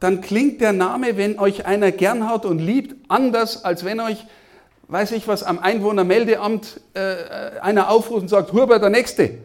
dann 0.00 0.20
klingt 0.20 0.60
der 0.60 0.72
Name, 0.72 1.16
wenn 1.16 1.38
euch 1.38 1.66
einer 1.66 1.90
gern 1.90 2.28
hat 2.28 2.44
und 2.46 2.58
liebt, 2.58 2.94
anders, 3.08 3.64
als 3.64 3.84
wenn 3.84 3.98
euch, 3.98 4.24
weiß 4.88 5.12
ich 5.12 5.26
was, 5.26 5.42
am 5.42 5.58
Einwohnermeldeamt 5.58 6.80
äh, 6.94 7.58
einer 7.60 7.90
aufruft 7.90 8.22
und 8.22 8.28
sagt, 8.28 8.52
Huber, 8.52 8.78
der 8.78 8.90
Nächste. 8.90 9.38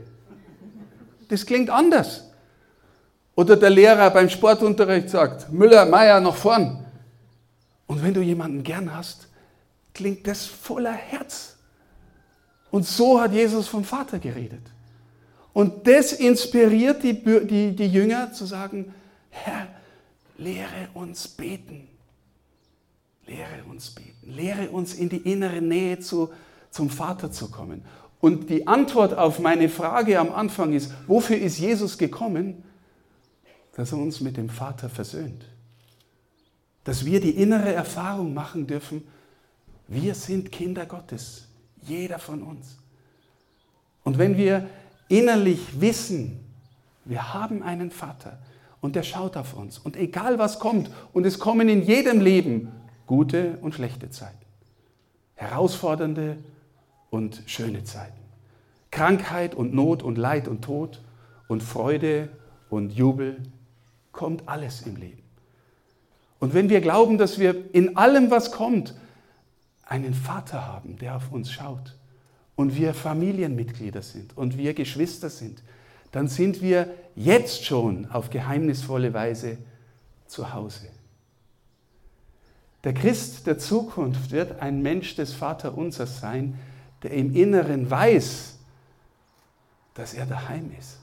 Das 1.29 1.45
klingt 1.45 1.69
anders. 1.69 2.29
Oder 3.35 3.55
der 3.55 3.69
Lehrer 3.69 4.11
beim 4.11 4.29
Sportunterricht 4.29 5.09
sagt, 5.09 5.51
Müller, 5.51 5.85
Meier, 5.85 6.19
nach 6.19 6.35
vorn. 6.35 6.85
Und 7.87 8.03
wenn 8.03 8.13
du 8.13 8.21
jemanden 8.21 8.63
gern 8.63 8.95
hast, 8.95 9.29
klingt 9.93 10.27
das 10.27 10.45
voller 10.45 10.91
Herz. 10.91 11.57
Und 12.71 12.85
so 12.87 13.19
hat 13.19 13.33
Jesus 13.33 13.67
vom 13.67 13.83
Vater 13.83 14.19
geredet. 14.19 14.61
Und 15.53 15.85
das 15.85 16.13
inspiriert 16.13 17.03
die, 17.03 17.13
die, 17.13 17.75
die 17.75 17.87
Jünger 17.87 18.31
zu 18.31 18.45
sagen, 18.45 18.93
Herr, 19.29 19.67
lehre 20.37 20.89
uns 20.93 21.27
beten. 21.27 21.87
Lehre 23.27 23.63
uns 23.69 23.91
beten. 23.91 24.33
Lehre 24.33 24.69
uns 24.69 24.93
in 24.93 25.09
die 25.09 25.17
innere 25.17 25.61
Nähe 25.61 25.99
zu, 25.99 26.31
zum 26.69 26.89
Vater 26.89 27.31
zu 27.31 27.51
kommen. 27.51 27.83
Und 28.21 28.49
die 28.49 28.67
Antwort 28.67 29.13
auf 29.17 29.39
meine 29.39 29.67
Frage 29.67 30.19
am 30.19 30.31
Anfang 30.31 30.73
ist, 30.73 30.93
wofür 31.07 31.37
ist 31.37 31.59
Jesus 31.59 31.97
gekommen? 31.97 32.63
Dass 33.75 33.91
er 33.91 33.97
uns 33.97 34.21
mit 34.21 34.37
dem 34.37 34.49
Vater 34.49 34.89
versöhnt 34.89 35.45
dass 36.83 37.05
wir 37.05 37.19
die 37.19 37.31
innere 37.31 37.73
Erfahrung 37.73 38.33
machen 38.33 38.67
dürfen, 38.67 39.03
wir 39.87 40.15
sind 40.15 40.51
Kinder 40.51 40.85
Gottes, 40.85 41.47
jeder 41.81 42.19
von 42.19 42.43
uns. 42.43 42.77
Und 44.03 44.17
wenn 44.17 44.37
wir 44.37 44.67
innerlich 45.07 45.81
wissen, 45.81 46.39
wir 47.05 47.33
haben 47.33 47.63
einen 47.63 47.91
Vater 47.91 48.39
und 48.79 48.95
der 48.95 49.03
schaut 49.03 49.37
auf 49.37 49.53
uns 49.53 49.77
und 49.77 49.95
egal 49.95 50.39
was 50.39 50.59
kommt, 50.59 50.89
und 51.13 51.25
es 51.25 51.39
kommen 51.39 51.69
in 51.69 51.83
jedem 51.83 52.21
Leben 52.21 52.71
gute 53.05 53.57
und 53.61 53.75
schlechte 53.75 54.09
Zeiten, 54.09 54.45
herausfordernde 55.35 56.37
und 57.09 57.43
schöne 57.45 57.83
Zeiten, 57.83 58.19
Krankheit 58.89 59.55
und 59.55 59.73
Not 59.73 60.03
und 60.03 60.17
Leid 60.17 60.47
und 60.47 60.63
Tod 60.63 61.01
und 61.47 61.61
Freude 61.61 62.29
und 62.69 62.93
Jubel, 62.93 63.37
kommt 64.11 64.47
alles 64.47 64.81
im 64.81 64.95
Leben. 64.95 65.21
Und 66.39 66.53
wenn 66.53 66.69
wir 66.69 66.81
glauben, 66.81 67.17
dass 67.17 67.39
wir 67.39 67.73
in 67.73 67.97
allem, 67.97 68.31
was 68.31 68.51
kommt, 68.51 68.95
einen 69.91 70.13
Vater 70.13 70.65
haben, 70.65 70.97
der 70.97 71.17
auf 71.17 71.31
uns 71.31 71.51
schaut 71.51 71.97
und 72.55 72.75
wir 72.75 72.93
Familienmitglieder 72.93 74.01
sind 74.01 74.37
und 74.37 74.57
wir 74.57 74.73
Geschwister 74.73 75.29
sind, 75.29 75.61
dann 76.11 76.27
sind 76.27 76.61
wir 76.61 76.87
jetzt 77.15 77.65
schon 77.65 78.09
auf 78.09 78.29
geheimnisvolle 78.29 79.13
Weise 79.13 79.57
zu 80.27 80.53
Hause. 80.53 80.87
Der 82.83 82.93
Christ 82.93 83.45
der 83.47 83.59
Zukunft 83.59 84.31
wird 84.31 84.61
ein 84.61 84.81
Mensch 84.81 85.15
des 85.15 85.33
Vaterunsers 85.33 86.19
sein, 86.19 86.57
der 87.03 87.11
im 87.11 87.35
Inneren 87.35 87.89
weiß, 87.89 88.57
dass 89.93 90.13
er 90.13 90.25
daheim 90.25 90.71
ist. 90.79 90.99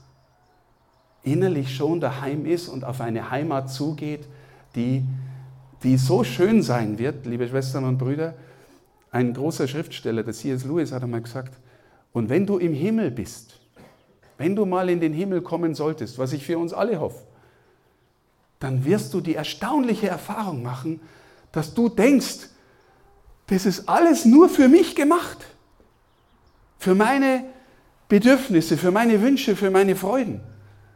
Innerlich 1.23 1.75
schon 1.75 1.99
daheim 1.99 2.45
ist 2.45 2.69
und 2.69 2.83
auf 2.83 3.01
eine 3.01 3.29
Heimat 3.29 3.71
zugeht, 3.71 4.27
die 4.75 5.05
die 5.83 5.97
so 5.97 6.23
schön 6.23 6.61
sein 6.61 6.97
wird, 6.97 7.25
liebe 7.25 7.47
Schwestern 7.47 7.85
und 7.85 7.97
Brüder. 7.97 8.33
Ein 9.11 9.33
großer 9.33 9.67
Schriftsteller, 9.67 10.23
der 10.23 10.33
C.S. 10.33 10.65
Lewis, 10.65 10.91
hat 10.91 11.03
einmal 11.03 11.21
gesagt, 11.21 11.53
und 12.11 12.29
wenn 12.29 12.45
du 12.45 12.57
im 12.57 12.73
Himmel 12.73 13.11
bist, 13.11 13.59
wenn 14.37 14.55
du 14.55 14.65
mal 14.65 14.89
in 14.89 14.99
den 14.99 15.13
Himmel 15.13 15.41
kommen 15.41 15.75
solltest, 15.75 16.17
was 16.17 16.33
ich 16.33 16.45
für 16.45 16.57
uns 16.57 16.73
alle 16.73 16.99
hoffe, 16.99 17.23
dann 18.59 18.85
wirst 18.85 19.13
du 19.13 19.21
die 19.21 19.35
erstaunliche 19.35 20.07
Erfahrung 20.07 20.63
machen, 20.63 21.01
dass 21.51 21.73
du 21.73 21.89
denkst, 21.89 22.49
das 23.47 23.65
ist 23.65 23.89
alles 23.89 24.25
nur 24.25 24.49
für 24.49 24.67
mich 24.67 24.95
gemacht. 24.95 25.37
Für 26.77 26.93
meine 26.93 27.45
Bedürfnisse, 28.07 28.77
für 28.77 28.91
meine 28.91 29.21
Wünsche, 29.21 29.55
für 29.55 29.71
meine 29.71 29.95
Freuden. 29.95 30.41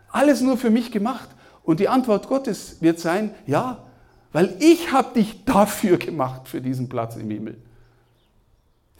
Alles 0.10 0.42
nur 0.42 0.58
für 0.58 0.70
mich 0.70 0.92
gemacht. 0.92 1.30
Und 1.64 1.80
die 1.80 1.88
Antwort 1.88 2.28
Gottes 2.28 2.82
wird 2.82 3.00
sein, 3.00 3.34
ja, 3.48 3.84
weil 4.32 4.56
ich 4.60 4.92
habe 4.92 5.14
dich 5.16 5.46
dafür 5.46 5.98
gemacht, 5.98 6.48
für 6.48 6.62
diesen 6.62 6.90
Platz 6.90 7.16
im 7.16 7.30
Himmel. 7.30 7.58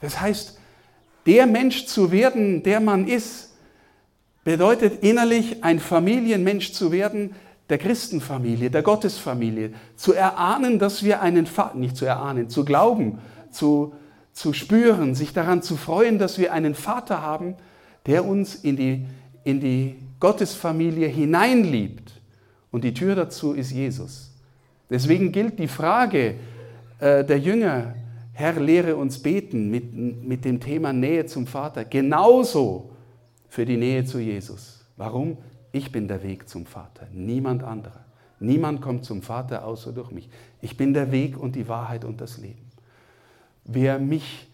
Das 0.04 0.20
heißt, 0.20 0.58
der 1.24 1.46
Mensch 1.46 1.86
zu 1.86 2.12
werden, 2.12 2.62
der 2.62 2.80
man 2.80 3.08
ist, 3.08 3.54
bedeutet 4.44 5.02
innerlich 5.02 5.64
ein 5.64 5.80
Familienmensch 5.80 6.72
zu 6.72 6.92
werden, 6.92 7.34
der 7.70 7.78
Christenfamilie, 7.78 8.68
der 8.68 8.82
Gottesfamilie, 8.82 9.72
zu 9.96 10.12
erahnen, 10.12 10.78
dass 10.78 11.02
wir 11.02 11.22
einen 11.22 11.46
Vater, 11.46 11.78
nicht 11.78 11.96
zu 11.96 12.04
erahnen, 12.04 12.50
zu 12.50 12.66
glauben, 12.66 13.18
zu, 13.50 13.94
zu 14.34 14.52
spüren, 14.52 15.14
sich 15.14 15.32
daran 15.32 15.62
zu 15.62 15.78
freuen, 15.78 16.18
dass 16.18 16.38
wir 16.38 16.52
einen 16.52 16.74
Vater 16.74 17.22
haben, 17.22 17.54
der 18.04 18.26
uns 18.26 18.56
in 18.56 18.76
die, 18.76 19.06
in 19.42 19.60
die 19.60 19.96
Gottesfamilie 20.20 21.08
hineinliebt. 21.08 22.12
Und 22.70 22.84
die 22.84 22.92
Tür 22.92 23.14
dazu 23.14 23.54
ist 23.54 23.70
Jesus. 23.70 24.34
Deswegen 24.90 25.32
gilt 25.32 25.58
die 25.58 25.68
Frage 25.68 26.34
äh, 26.98 27.24
der 27.24 27.38
Jünger, 27.38 27.94
Herr, 28.36 28.60
lehre 28.60 28.96
uns 28.96 29.20
beten 29.20 29.70
mit, 29.70 29.94
mit 29.94 30.44
dem 30.44 30.58
Thema 30.58 30.92
Nähe 30.92 31.24
zum 31.24 31.46
Vater, 31.46 31.84
genauso 31.84 32.90
für 33.48 33.64
die 33.64 33.76
Nähe 33.76 34.04
zu 34.04 34.18
Jesus. 34.18 34.84
Warum? 34.96 35.38
Ich 35.70 35.92
bin 35.92 36.08
der 36.08 36.22
Weg 36.22 36.48
zum 36.48 36.66
Vater, 36.66 37.06
niemand 37.12 37.62
anderer. 37.62 38.04
Niemand 38.40 38.82
kommt 38.82 39.04
zum 39.04 39.22
Vater 39.22 39.64
außer 39.64 39.92
durch 39.92 40.10
mich. 40.10 40.28
Ich 40.60 40.76
bin 40.76 40.92
der 40.92 41.12
Weg 41.12 41.38
und 41.38 41.54
die 41.54 41.68
Wahrheit 41.68 42.04
und 42.04 42.20
das 42.20 42.38
Leben. 42.38 42.70
Wer 43.64 44.00
mich, 44.00 44.48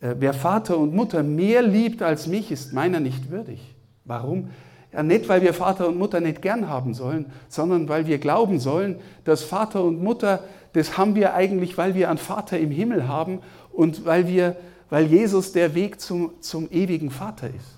äh, 0.00 0.14
wer 0.18 0.32
Vater 0.32 0.78
und 0.78 0.94
Mutter 0.94 1.22
mehr 1.22 1.62
liebt 1.62 2.02
als 2.02 2.26
mich, 2.26 2.50
ist 2.50 2.72
meiner 2.72 3.00
nicht 3.00 3.30
würdig. 3.30 3.74
Warum? 4.06 4.48
Ja, 4.92 5.02
nicht, 5.02 5.28
weil 5.28 5.42
wir 5.42 5.52
Vater 5.52 5.88
und 5.88 5.98
Mutter 5.98 6.20
nicht 6.20 6.42
gern 6.42 6.68
haben 6.68 6.94
sollen, 6.94 7.26
sondern 7.48 7.88
weil 7.88 8.06
wir 8.06 8.18
glauben 8.18 8.60
sollen, 8.60 8.96
dass 9.24 9.42
Vater 9.42 9.82
und 9.84 10.02
Mutter, 10.02 10.44
das 10.72 10.96
haben 10.96 11.14
wir 11.14 11.34
eigentlich, 11.34 11.76
weil 11.76 11.94
wir 11.94 12.08
einen 12.08 12.18
Vater 12.18 12.58
im 12.58 12.70
Himmel 12.70 13.08
haben 13.08 13.40
und 13.72 14.04
weil, 14.04 14.26
wir, 14.28 14.56
weil 14.88 15.06
Jesus 15.06 15.52
der 15.52 15.74
Weg 15.74 16.00
zum, 16.00 16.40
zum 16.40 16.70
ewigen 16.70 17.10
Vater 17.10 17.48
ist. 17.48 17.76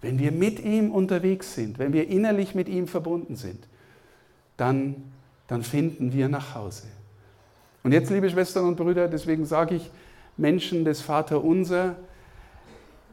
Wenn 0.00 0.18
wir 0.18 0.32
mit 0.32 0.60
ihm 0.64 0.92
unterwegs 0.92 1.54
sind, 1.54 1.78
wenn 1.78 1.92
wir 1.92 2.08
innerlich 2.08 2.54
mit 2.54 2.68
ihm 2.68 2.86
verbunden 2.86 3.36
sind, 3.36 3.66
dann, 4.56 4.96
dann 5.48 5.62
finden 5.62 6.12
wir 6.12 6.28
nach 6.28 6.54
Hause. 6.54 6.84
Und 7.82 7.92
jetzt, 7.92 8.10
liebe 8.10 8.28
Schwestern 8.28 8.66
und 8.66 8.76
Brüder, 8.76 9.08
deswegen 9.08 9.46
sage 9.46 9.76
ich, 9.76 9.90
Menschen 10.36 10.84
des 10.84 11.00
Vater 11.00 11.42
Unser, 11.42 11.96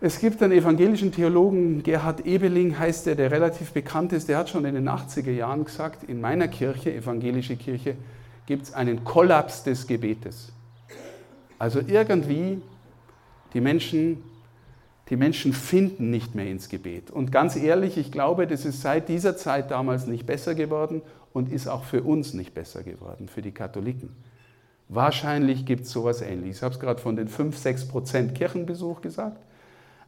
es 0.06 0.20
gibt 0.20 0.44
einen 0.44 0.54
evangelischen 0.54 1.12
Theologen, 1.12 1.82
Gerhard 1.82 2.28
Ebeling 2.28 2.78
heißt 2.78 3.08
er, 3.08 3.16
der 3.16 3.32
relativ 3.32 3.72
bekannt 3.72 4.14
ist, 4.14 4.30
der 4.30 4.38
hat 4.38 4.50
schon 4.50 4.64
in 4.66 4.76
den 4.76 4.88
80er 4.88 5.32
Jahren 5.32 5.66
gesagt, 5.66 6.04
in 6.04 6.22
meiner 6.22 6.48
Kirche, 6.48 6.94
evangelische 6.94 7.56
Kirche, 7.56 7.96
gibt 8.46 8.66
es 8.66 8.74
einen 8.76 9.04
Kollaps 9.04 9.64
des 9.64 9.88
Gebetes. 9.88 10.54
Also 11.58 11.80
irgendwie, 11.80 12.62
die 13.56 13.62
Menschen, 13.62 14.22
die 15.10 15.16
Menschen 15.16 15.54
finden 15.54 16.12
nicht 16.12 16.36
mehr 16.36 16.52
ins 16.52 16.70
Gebet. 16.70 17.10
Und 17.10 17.32
ganz 17.32 17.56
ehrlich, 17.56 17.98
ich 17.98 18.12
glaube, 18.12 18.46
das 18.46 18.64
ist 18.64 18.82
seit 18.82 19.10
dieser 19.10 19.36
Zeit 19.36 19.72
damals 19.72 20.06
nicht 20.06 20.28
besser 20.28 20.54
geworden 20.54 21.02
und 21.34 21.52
ist 21.52 21.68
auch 21.68 21.84
für 21.84 22.04
uns 22.04 22.36
nicht 22.36 22.54
besser 22.54 22.84
geworden, 22.84 23.28
für 23.28 23.42
die 23.42 23.54
Katholiken. 23.54 24.10
Wahrscheinlich 24.88 25.66
gibt 25.66 25.86
es 25.86 25.92
sowas 25.92 26.22
ähnliches. 26.22 26.58
Ich 26.58 26.64
habe 26.64 26.76
es 26.76 26.80
gerade 26.80 27.02
von 27.02 27.16
den 27.16 27.28
5, 27.28 27.58
6 27.58 27.88
Prozent 27.88 28.36
Kirchenbesuch 28.36 29.02
gesagt. 29.02 29.42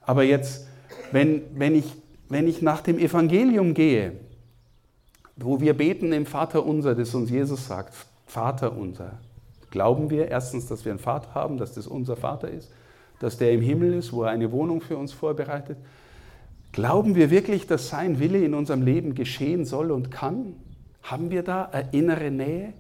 Aber 0.08 0.24
jetzt, 0.24 0.66
wenn, 1.12 1.44
wenn, 1.54 1.76
ich, 1.76 1.94
wenn 2.30 2.48
ich 2.48 2.64
nach 2.64 2.82
dem 2.82 2.98
Evangelium 2.98 3.76
gehe, 3.76 4.14
wo 5.36 5.60
wir 5.60 5.76
beten 5.76 6.14
im 6.14 6.26
Vater 6.26 6.66
unser, 6.66 6.96
das 6.96 7.14
uns 7.14 7.30
Jesus 7.30 7.68
sagt, 7.68 7.94
Vater 8.26 8.76
unser, 8.76 9.20
glauben 9.70 10.10
wir 10.10 10.30
erstens, 10.30 10.66
dass 10.66 10.86
wir 10.86 10.94
einen 10.94 11.00
Vater 11.00 11.36
haben, 11.36 11.58
dass 11.58 11.74
das 11.74 11.86
unser 11.86 12.16
Vater 12.16 12.50
ist, 12.50 12.72
dass 13.20 13.38
der 13.38 13.52
im 13.52 13.62
Himmel 13.62 13.94
ist, 13.94 14.14
wo 14.14 14.24
er 14.24 14.32
eine 14.32 14.52
Wohnung 14.52 14.82
für 14.82 14.98
uns 14.98 15.12
vorbereitet. 15.12 15.78
Glauben 16.72 17.16
wir 17.16 17.30
wirklich, 17.30 17.68
dass 17.68 17.90
sein 17.90 18.20
Wille 18.20 18.44
in 18.44 18.54
unserem 18.54 18.84
Leben 18.84 19.14
geschehen 19.14 19.66
soll 19.66 19.92
und 19.92 20.10
kann? 20.10 20.56
Haben 21.04 21.32
wir 21.32 21.44
da 21.44 21.66
eine 21.66 21.90
innere 21.92 22.32
Nähe? 22.32 22.74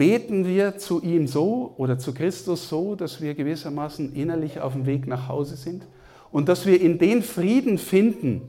Beten 0.00 0.46
wir 0.46 0.78
zu 0.78 1.02
ihm 1.02 1.26
so 1.26 1.74
oder 1.76 1.98
zu 1.98 2.14
Christus 2.14 2.70
so, 2.70 2.94
dass 2.94 3.20
wir 3.20 3.34
gewissermaßen 3.34 4.14
innerlich 4.14 4.58
auf 4.58 4.72
dem 4.72 4.86
Weg 4.86 5.06
nach 5.06 5.28
Hause 5.28 5.56
sind 5.56 5.86
und 6.32 6.48
dass 6.48 6.64
wir 6.64 6.80
in 6.80 6.96
den 6.96 7.22
Frieden 7.22 7.76
finden, 7.76 8.40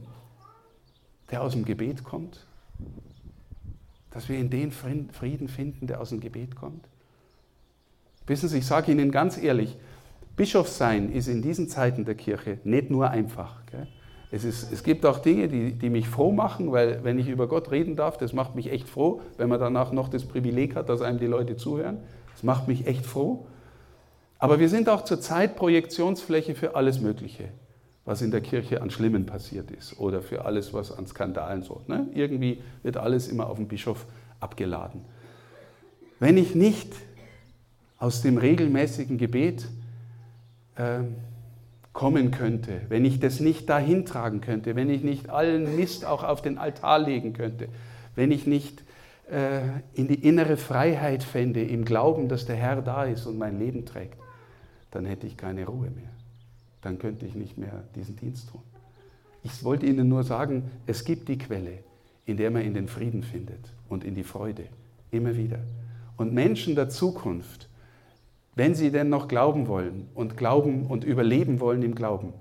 der 1.29 1.41
aus 1.43 1.51
dem 1.51 1.65
Gebet 1.65 2.05
kommt? 2.05 2.47
Dass 4.11 4.29
wir 4.29 4.37
in 4.37 4.49
den 4.49 4.71
Frieden 4.71 5.49
finden, 5.49 5.87
der 5.87 5.99
aus 5.99 6.11
dem 6.11 6.21
Gebet 6.21 6.55
kommt? 6.55 6.87
Wissen 8.27 8.47
Sie, 8.47 8.59
ich 8.59 8.65
sage 8.65 8.93
Ihnen 8.93 9.11
ganz 9.11 9.37
ehrlich, 9.37 9.75
Bischof 10.37 10.69
sein 10.69 11.11
ist 11.11 11.27
in 11.27 11.41
diesen 11.41 11.67
Zeiten 11.67 12.05
der 12.05 12.15
Kirche 12.15 12.59
nicht 12.63 12.89
nur 12.89 13.09
einfach. 13.09 13.65
Gell? 13.65 13.89
Es, 14.33 14.45
ist, 14.45 14.71
es 14.71 14.83
gibt 14.83 15.05
auch 15.05 15.19
Dinge, 15.19 15.49
die, 15.49 15.73
die 15.73 15.89
mich 15.89 16.07
froh 16.07 16.31
machen, 16.31 16.71
weil 16.71 17.03
wenn 17.03 17.19
ich 17.19 17.27
über 17.27 17.47
Gott 17.47 17.69
reden 17.69 17.97
darf, 17.97 18.17
das 18.17 18.31
macht 18.31 18.55
mich 18.55 18.71
echt 18.71 18.87
froh, 18.87 19.21
wenn 19.37 19.49
man 19.49 19.59
danach 19.59 19.91
noch 19.91 20.07
das 20.07 20.23
Privileg 20.23 20.75
hat, 20.75 20.87
dass 20.87 21.01
einem 21.01 21.19
die 21.19 21.27
Leute 21.27 21.57
zuhören. 21.57 21.97
Das 22.31 22.43
macht 22.43 22.67
mich 22.69 22.87
echt 22.87 23.05
froh. 23.05 23.45
Aber 24.39 24.59
wir 24.59 24.69
sind 24.69 24.87
auch 24.87 25.03
zurzeit 25.03 25.57
Projektionsfläche 25.57 26.55
für 26.55 26.75
alles 26.75 27.01
Mögliche, 27.01 27.49
was 28.05 28.21
in 28.21 28.31
der 28.31 28.41
Kirche 28.41 28.81
an 28.81 28.89
Schlimmen 28.89 29.25
passiert 29.25 29.69
ist 29.69 29.99
oder 29.99 30.21
für 30.21 30.45
alles, 30.45 30.73
was 30.73 30.97
an 30.97 31.05
Skandalen 31.05 31.61
so. 31.61 31.81
Ne? 31.87 32.07
Irgendwie 32.13 32.61
wird 32.83 32.95
alles 32.95 33.27
immer 33.27 33.47
auf 33.47 33.57
den 33.57 33.67
Bischof 33.67 34.05
abgeladen. 34.39 35.01
Wenn 36.19 36.37
ich 36.37 36.55
nicht 36.55 36.93
aus 37.97 38.21
dem 38.21 38.37
regelmäßigen 38.37 39.17
Gebet 39.17 39.67
äh, 40.75 41.01
kommen 41.93 42.31
könnte, 42.31 42.81
wenn 42.89 43.03
ich 43.03 43.19
das 43.19 43.39
nicht 43.39 43.69
dahin 43.69 44.05
tragen 44.05 44.41
könnte, 44.41 44.75
wenn 44.75 44.89
ich 44.89 45.03
nicht 45.03 45.29
allen 45.29 45.75
Mist 45.75 46.05
auch 46.05 46.23
auf 46.23 46.41
den 46.41 46.57
Altar 46.57 46.99
legen 46.99 47.33
könnte, 47.33 47.67
wenn 48.15 48.31
ich 48.31 48.47
nicht 48.47 48.83
äh, 49.29 49.61
in 49.93 50.07
die 50.07 50.27
innere 50.27 50.57
Freiheit 50.57 51.23
fände, 51.23 51.63
im 51.63 51.85
Glauben, 51.85 52.29
dass 52.29 52.45
der 52.45 52.55
Herr 52.55 52.81
da 52.81 53.03
ist 53.03 53.25
und 53.25 53.37
mein 53.37 53.59
Leben 53.59 53.85
trägt, 53.85 54.17
dann 54.91 55.05
hätte 55.05 55.27
ich 55.27 55.37
keine 55.37 55.65
Ruhe 55.65 55.89
mehr. 55.89 56.09
Dann 56.81 56.97
könnte 56.97 57.25
ich 57.25 57.35
nicht 57.35 57.57
mehr 57.57 57.83
diesen 57.95 58.15
Dienst 58.15 58.49
tun. 58.49 58.61
Ich 59.43 59.63
wollte 59.63 59.85
Ihnen 59.85 60.07
nur 60.07 60.23
sagen, 60.23 60.69
es 60.85 61.03
gibt 61.03 61.27
die 61.27 61.37
Quelle, 61.37 61.79
in 62.25 62.37
der 62.37 62.51
man 62.51 62.61
in 62.61 62.73
den 62.73 62.87
Frieden 62.87 63.23
findet 63.23 63.73
und 63.89 64.03
in 64.03 64.15
die 64.15 64.23
Freude, 64.23 64.65
immer 65.09 65.35
wieder. 65.35 65.59
Und 66.17 66.33
Menschen 66.33 66.75
der 66.75 66.89
Zukunft, 66.89 67.67
wenn 68.55 68.75
sie 68.75 68.91
denn 68.91 69.09
noch 69.09 69.27
glauben 69.27 69.67
wollen 69.67 70.09
und 70.13 70.37
glauben 70.37 70.85
und 70.87 71.03
überleben 71.03 71.59
wollen 71.59 71.83
im 71.83 71.95
Glauben, 71.95 72.33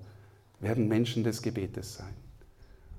werden 0.61 0.89
Menschen 0.89 1.25
des 1.25 1.43
Gebetes 1.43 1.97
sein. 1.97 2.15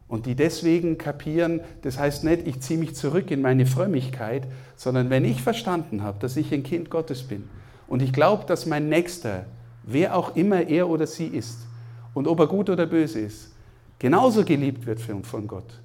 Und 0.08 0.26
die 0.26 0.36
deswegen 0.36 0.98
kapieren, 0.98 1.62
das 1.84 1.98
heißt 1.98 2.24
nicht, 2.24 2.46
ich 2.46 2.60
ziehe 2.60 2.80
mich 2.80 2.96
zurück 2.96 3.32
in 3.32 3.42
meine 3.42 3.66
Frömmigkeit, 3.66 4.46
sondern 4.76 5.10
wenn 5.10 5.24
ich 5.24 5.42
verstanden 5.42 6.04
habe, 6.04 6.20
dass 6.20 6.36
ich 6.36 6.54
ein 6.54 6.64
Kind 6.64 6.90
Gottes 6.90 7.24
bin 7.24 7.48
und 7.88 8.02
ich 8.02 8.12
glaube, 8.12 8.46
dass 8.46 8.66
mein 8.66 8.90
Nächster, 8.90 9.46
wer 9.84 10.18
auch 10.18 10.36
immer 10.36 10.68
er 10.68 10.90
oder 10.90 11.08
sie 11.08 11.28
ist, 11.28 11.68
und 12.14 12.28
ob 12.28 12.40
er 12.40 12.48
gut 12.48 12.70
oder 12.70 12.86
böse 12.86 13.20
ist, 13.20 13.54
genauso 14.00 14.44
geliebt 14.44 14.86
wird 14.86 15.00
von 15.00 15.48
Gott, 15.48 15.80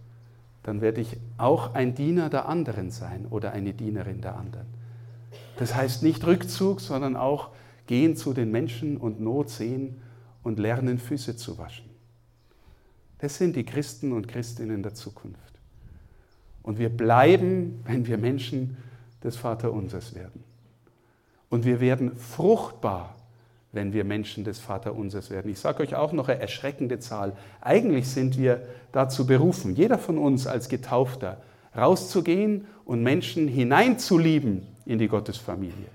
dann 0.65 0.81
werde 0.81 1.01
ich 1.01 1.17
auch 1.39 1.75
ein 1.75 1.95
Diener 1.95 2.29
der 2.29 2.49
anderen 2.49 2.91
sein 2.91 3.27
oder 3.31 3.53
eine 3.53 3.73
Dienerin 3.73 4.21
der 4.21 4.37
anderen. 4.37 4.67
Das 5.59 5.75
heißt 5.75 6.03
nicht 6.03 6.27
Rückzug, 6.27 6.81
sondern 6.81 7.17
auch 7.17 7.51
gehen 7.87 8.17
zu 8.17 8.33
den 8.33 8.51
Menschen 8.51 8.97
und 8.97 9.21
Not 9.21 9.49
sehen 9.49 10.03
und 10.43 10.59
lernen, 10.59 10.99
Füße 10.99 11.37
zu 11.37 11.59
waschen. 11.59 11.87
Das 13.19 13.39
sind 13.39 13.57
die 13.57 13.65
Christen 13.65 14.13
und 14.13 14.29
Christinnen 14.29 14.83
der 14.83 14.95
Zukunft. 14.95 15.41
Und 16.63 16.79
wir 16.79 16.91
bleiben, 16.91 17.81
wenn 17.85 18.07
wir 18.07 18.19
Menschen 18.19 18.77
des 19.23 19.37
Vaterunsers 19.37 20.15
werden. 20.15 20.45
Und 21.49 21.65
wir 21.65 21.81
werden 21.81 22.17
fruchtbar, 22.17 23.15
wenn 23.73 23.93
wir 23.93 24.05
Menschen 24.05 24.45
des 24.45 24.59
Vaterunsers 24.59 25.31
werden. 25.31 25.51
Ich 25.51 25.61
sage 25.61 25.83
euch 25.83 25.95
auch 25.95 26.13
noch 26.13 26.29
eine 26.29 26.41
erschreckende 26.41 26.99
Zahl. 26.99 27.37
Eigentlich 27.61 28.09
sind 28.09 28.37
wir 28.37 28.67
dazu 28.93 29.27
berufen, 29.27 29.75
jeder 29.75 29.99
von 29.99 30.19
uns 30.19 30.47
als 30.47 30.69
Getaufter, 30.69 31.41
rauszugehen 31.75 32.67
und 32.85 33.03
Menschen 33.03 33.49
hineinzulieben 33.49 34.76
in 34.87 34.99
die 34.99 35.09
Gottesfamilie. 35.09 35.89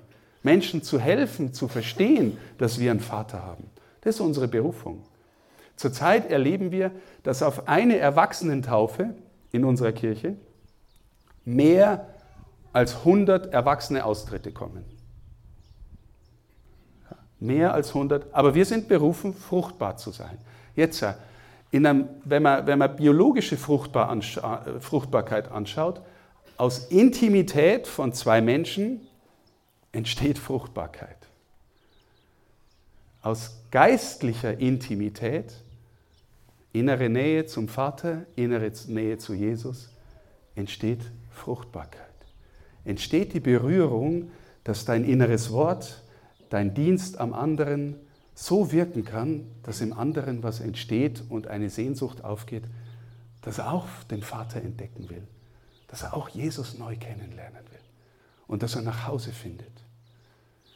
Menschen 0.44 0.84
zu 0.84 1.00
helfen, 1.00 1.54
zu 1.54 1.68
verstehen, 1.68 2.38
dass 2.58 2.80
wir 2.80 2.92
einen 2.92 3.00
Vater 3.00 3.44
haben. 3.44 3.70
Das 4.02 4.16
ist 4.16 4.22
unsere 4.22 4.48
Berufung. 4.48 5.04
Zurzeit 5.76 6.30
erleben 6.30 6.72
wir, 6.72 6.92
dass 7.24 7.42
auf 7.42 7.68
eine 7.68 7.98
Erwachsenentaufe 7.98 9.16
in 9.52 9.66
unserer 9.66 9.92
Kirche 9.92 10.36
mehr 11.46 12.08
als 12.74 12.98
100 12.98 13.54
erwachsene 13.54 14.06
Austritte 14.06 14.52
kommen. 14.52 14.84
Mehr 17.40 17.74
als 17.74 17.90
100. 17.90 18.34
Aber 18.34 18.54
wir 18.54 18.66
sind 18.66 18.88
berufen, 18.88 19.34
fruchtbar 19.34 19.98
zu 19.98 20.12
sein. 20.12 20.38
Jetzt, 20.76 21.04
einem, 21.74 22.10
wenn, 22.24 22.44
man, 22.44 22.68
wenn 22.68 22.78
man 22.78 22.96
biologische 22.96 23.58
Fruchtbar 23.58 24.10
anscha 24.10 24.64
Fruchtbarkeit 24.80 25.52
anschaut, 25.52 26.02
aus 26.62 26.78
Intimität 26.90 27.88
von 27.88 28.14
zwei 28.14 28.40
Menschen 28.40 29.02
entsteht 29.94 30.38
Fruchtbarkeit. 30.38 31.18
Aus 33.24 33.64
geistlicher 33.72 34.60
Intimität, 34.60 35.56
innere 36.72 37.10
Nähe 37.10 37.48
zum 37.48 37.68
Vater, 37.68 38.28
innere 38.36 38.72
Nähe 38.90 39.18
zu 39.18 39.34
Jesus, 39.34 39.90
entsteht 40.54 41.00
Fruchtbarkeit. 41.32 42.06
Entsteht 42.86 43.34
die 43.34 43.40
Berührung, 43.40 44.30
dass 44.64 44.86
dein 44.86 45.04
inneres 45.04 45.52
Wort 45.52 46.04
dein 46.52 46.76
Dienst 46.76 47.20
am 47.20 47.34
anderen 47.34 47.96
so 48.36 48.72
wirken 48.72 49.04
kann, 49.04 49.48
dass 49.64 49.82
im 49.82 49.94
anderen 49.94 50.44
was 50.44 50.60
entsteht 50.60 51.24
und 51.28 51.48
eine 51.48 51.72
Sehnsucht 51.72 52.24
aufgeht, 52.24 52.66
dass 53.42 53.58
er 53.58 53.74
auch 53.74 53.88
den 54.12 54.22
Vater 54.22 54.62
entdecken 54.62 55.10
will, 55.10 55.24
dass 55.92 56.04
er 56.04 56.16
auch 56.16 56.30
Jesus 56.30 56.78
neu 56.80 56.96
kennenlernen 56.96 57.64
will 57.70 57.80
und 58.48 58.64
dass 58.64 58.76
er 58.76 58.82
nach 58.82 59.08
Hause 59.08 59.32
findet. 59.34 59.72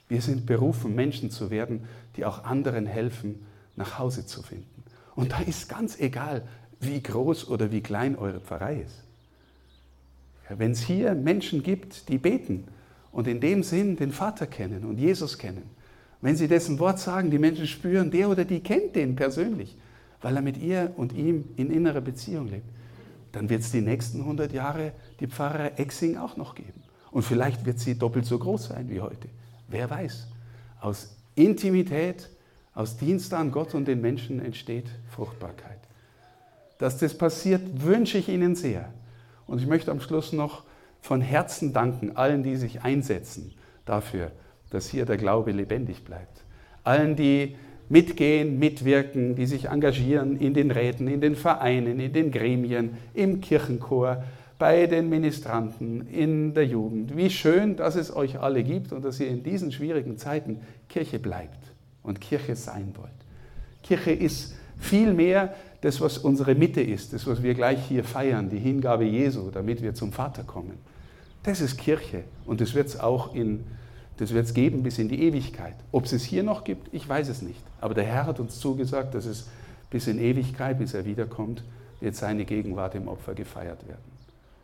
Wir 0.09 0.21
sind 0.21 0.45
berufen, 0.45 0.93
Menschen 0.93 1.31
zu 1.31 1.49
werden, 1.49 1.87
die 2.17 2.25
auch 2.25 2.43
anderen 2.43 2.85
helfen, 2.85 3.45
nach 3.77 3.97
Hause 3.97 4.25
zu 4.25 4.43
finden. 4.43 4.83
Und 5.15 5.31
da 5.31 5.39
ist 5.39 5.69
ganz 5.69 5.99
egal, 5.99 6.45
wie 6.81 7.01
groß 7.01 7.47
oder 7.47 7.71
wie 7.71 7.81
klein 7.81 8.17
eure 8.17 8.41
Pfarrei 8.41 8.81
ist. 8.81 9.03
Wenn 10.49 10.71
es 10.71 10.81
hier 10.81 11.15
Menschen 11.15 11.63
gibt, 11.63 12.09
die 12.09 12.17
beten 12.17 12.65
und 13.11 13.27
in 13.27 13.39
dem 13.39 13.63
Sinn 13.63 13.95
den 13.95 14.11
Vater 14.11 14.45
kennen 14.45 14.83
und 14.83 14.99
Jesus 14.99 15.37
kennen, 15.37 15.63
wenn 16.21 16.35
sie 16.35 16.49
dessen 16.49 16.77
Wort 16.79 16.99
sagen, 16.99 17.31
die 17.31 17.39
Menschen 17.39 17.67
spüren, 17.67 18.11
der 18.11 18.29
oder 18.29 18.43
die 18.43 18.59
kennt 18.59 18.95
den 18.95 19.15
persönlich, 19.15 19.77
weil 20.21 20.35
er 20.35 20.41
mit 20.41 20.57
ihr 20.57 20.91
und 20.97 21.13
ihm 21.13 21.45
in 21.55 21.71
innerer 21.71 22.01
Beziehung 22.01 22.47
lebt, 22.47 22.67
dann 23.35 23.49
wird 23.49 23.63
es 23.63 23.71
die 23.71 23.81
nächsten 23.81 24.21
100 24.21 24.53
Jahre 24.53 24.93
die 25.19 25.27
Pfarrei 25.27 25.73
Exing 25.75 26.15
auch 26.15 26.37
noch 26.37 26.55
geben. 26.55 26.83
Und 27.11 27.23
vielleicht 27.23 27.65
wird 27.65 27.79
sie 27.79 27.99
doppelt 27.99 28.25
so 28.25 28.39
groß 28.39 28.67
sein 28.67 28.89
wie 28.89 29.01
heute. 29.01 29.27
Wer 29.67 29.89
weiß. 29.89 30.27
Aus 30.79 31.17
Intimität, 31.35 32.29
aus 32.73 32.95
Dienst 32.95 33.33
an 33.33 33.51
Gott 33.51 33.75
und 33.75 33.89
den 33.89 33.99
Menschen 33.99 34.39
entsteht 34.39 34.85
Fruchtbarkeit. 35.09 35.79
Dass 36.77 36.97
das 36.97 37.17
passiert, 37.17 37.61
wünsche 37.83 38.17
ich 38.17 38.29
Ihnen 38.29 38.55
sehr. 38.55 38.89
Und 39.47 39.59
ich 39.59 39.67
möchte 39.67 39.91
am 39.91 39.99
Schluss 39.99 40.31
noch 40.31 40.63
von 41.01 41.19
Herzen 41.19 41.73
danken 41.73 42.15
allen, 42.15 42.41
die 42.41 42.55
sich 42.55 42.83
einsetzen 42.83 43.53
dafür, 43.83 44.31
dass 44.69 44.87
hier 44.87 45.05
der 45.05 45.17
Glaube 45.17 45.51
lebendig 45.51 46.05
bleibt. 46.05 46.45
Allen, 46.85 47.17
die 47.17 47.57
mitgehen, 47.89 48.59
mitwirken, 48.59 49.35
die 49.35 49.45
sich 49.45 49.65
engagieren 49.65 50.37
in 50.37 50.53
den 50.53 50.71
Räten, 50.71 51.07
in 51.07 51.21
den 51.21 51.35
Vereinen, 51.35 51.99
in 51.99 52.13
den 52.13 52.31
Gremien, 52.31 52.97
im 53.13 53.41
Kirchenchor, 53.41 54.23
bei 54.57 54.87
den 54.87 55.09
Ministranten, 55.09 56.07
in 56.07 56.53
der 56.53 56.65
Jugend. 56.65 57.15
Wie 57.15 57.29
schön, 57.29 57.75
dass 57.75 57.95
es 57.95 58.15
euch 58.15 58.39
alle 58.39 58.63
gibt 58.63 58.91
und 58.93 59.03
dass 59.03 59.19
ihr 59.19 59.27
in 59.27 59.43
diesen 59.43 59.71
schwierigen 59.71 60.17
Zeiten 60.17 60.61
Kirche 60.87 61.19
bleibt 61.19 61.59
und 62.03 62.21
Kirche 62.21 62.55
sein 62.55 62.93
wollt. 62.97 63.11
Kirche 63.83 64.11
ist 64.11 64.55
viel 64.79 65.13
mehr 65.13 65.53
das, 65.81 66.01
was 66.01 66.17
unsere 66.17 66.55
Mitte 66.55 66.81
ist, 66.81 67.13
das, 67.13 67.27
was 67.27 67.43
wir 67.43 67.53
gleich 67.53 67.85
hier 67.87 68.03
feiern, 68.03 68.49
die 68.49 68.57
Hingabe 68.57 69.03
Jesu, 69.03 69.51
damit 69.51 69.81
wir 69.81 69.93
zum 69.93 70.11
Vater 70.11 70.43
kommen. 70.43 70.77
Das 71.43 71.61
ist 71.61 71.77
Kirche 71.77 72.23
und 72.45 72.61
das 72.61 72.73
wird 72.73 72.87
es 72.87 72.99
auch 72.99 73.35
in, 73.35 73.65
das 74.17 74.33
wird 74.33 74.45
es 74.45 74.53
geben 74.53 74.83
bis 74.83 74.97
in 74.97 75.09
die 75.09 75.23
Ewigkeit. 75.23 75.75
Ob 75.91 76.05
es 76.05 76.13
es 76.13 76.23
hier 76.23 76.43
noch 76.43 76.63
gibt, 76.63 76.93
ich 76.93 77.07
weiß 77.07 77.27
es 77.29 77.41
nicht. 77.41 77.61
Aber 77.81 77.93
der 77.93 78.05
Herr 78.05 78.25
hat 78.25 78.39
uns 78.39 78.59
zugesagt, 78.59 79.13
dass 79.13 79.25
es 79.25 79.47
bis 79.89 80.07
in 80.07 80.19
Ewigkeit, 80.19 80.79
bis 80.79 80.93
er 80.93 81.05
wiederkommt, 81.05 81.63
wird 81.99 82.15
seine 82.15 82.45
Gegenwart 82.45 82.95
im 82.95 83.07
Opfer 83.07 83.33
gefeiert 83.33 83.87
werden. 83.87 84.15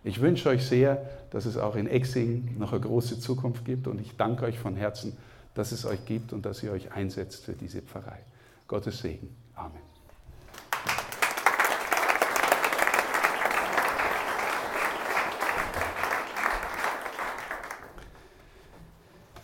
Ich 0.04 0.20
wünsche 0.20 0.50
euch 0.50 0.66
sehr, 0.66 1.10
dass 1.30 1.46
es 1.46 1.58
auch 1.58 1.76
in 1.76 1.88
Exing 1.88 2.58
noch 2.58 2.72
eine 2.72 2.82
große 2.82 3.20
Zukunft 3.20 3.66
gibt 3.66 3.88
und 3.88 4.02
ich 4.02 4.18
danke 4.18 4.46
euch 4.46 4.58
von 4.58 4.76
Herzen, 4.76 5.16
dass 5.54 5.72
es 5.72 5.86
euch 5.86 6.06
gibt 6.06 6.34
und 6.34 6.46
dass 6.46 6.64
ihr 6.64 6.72
euch 6.72 6.92
einsetzt 6.92 7.46
für 7.46 7.54
diese 7.54 7.82
Pfarrei. 7.82 8.20
Gottes 8.68 9.00
Segen. 9.00 9.36
Amen. 9.54 9.91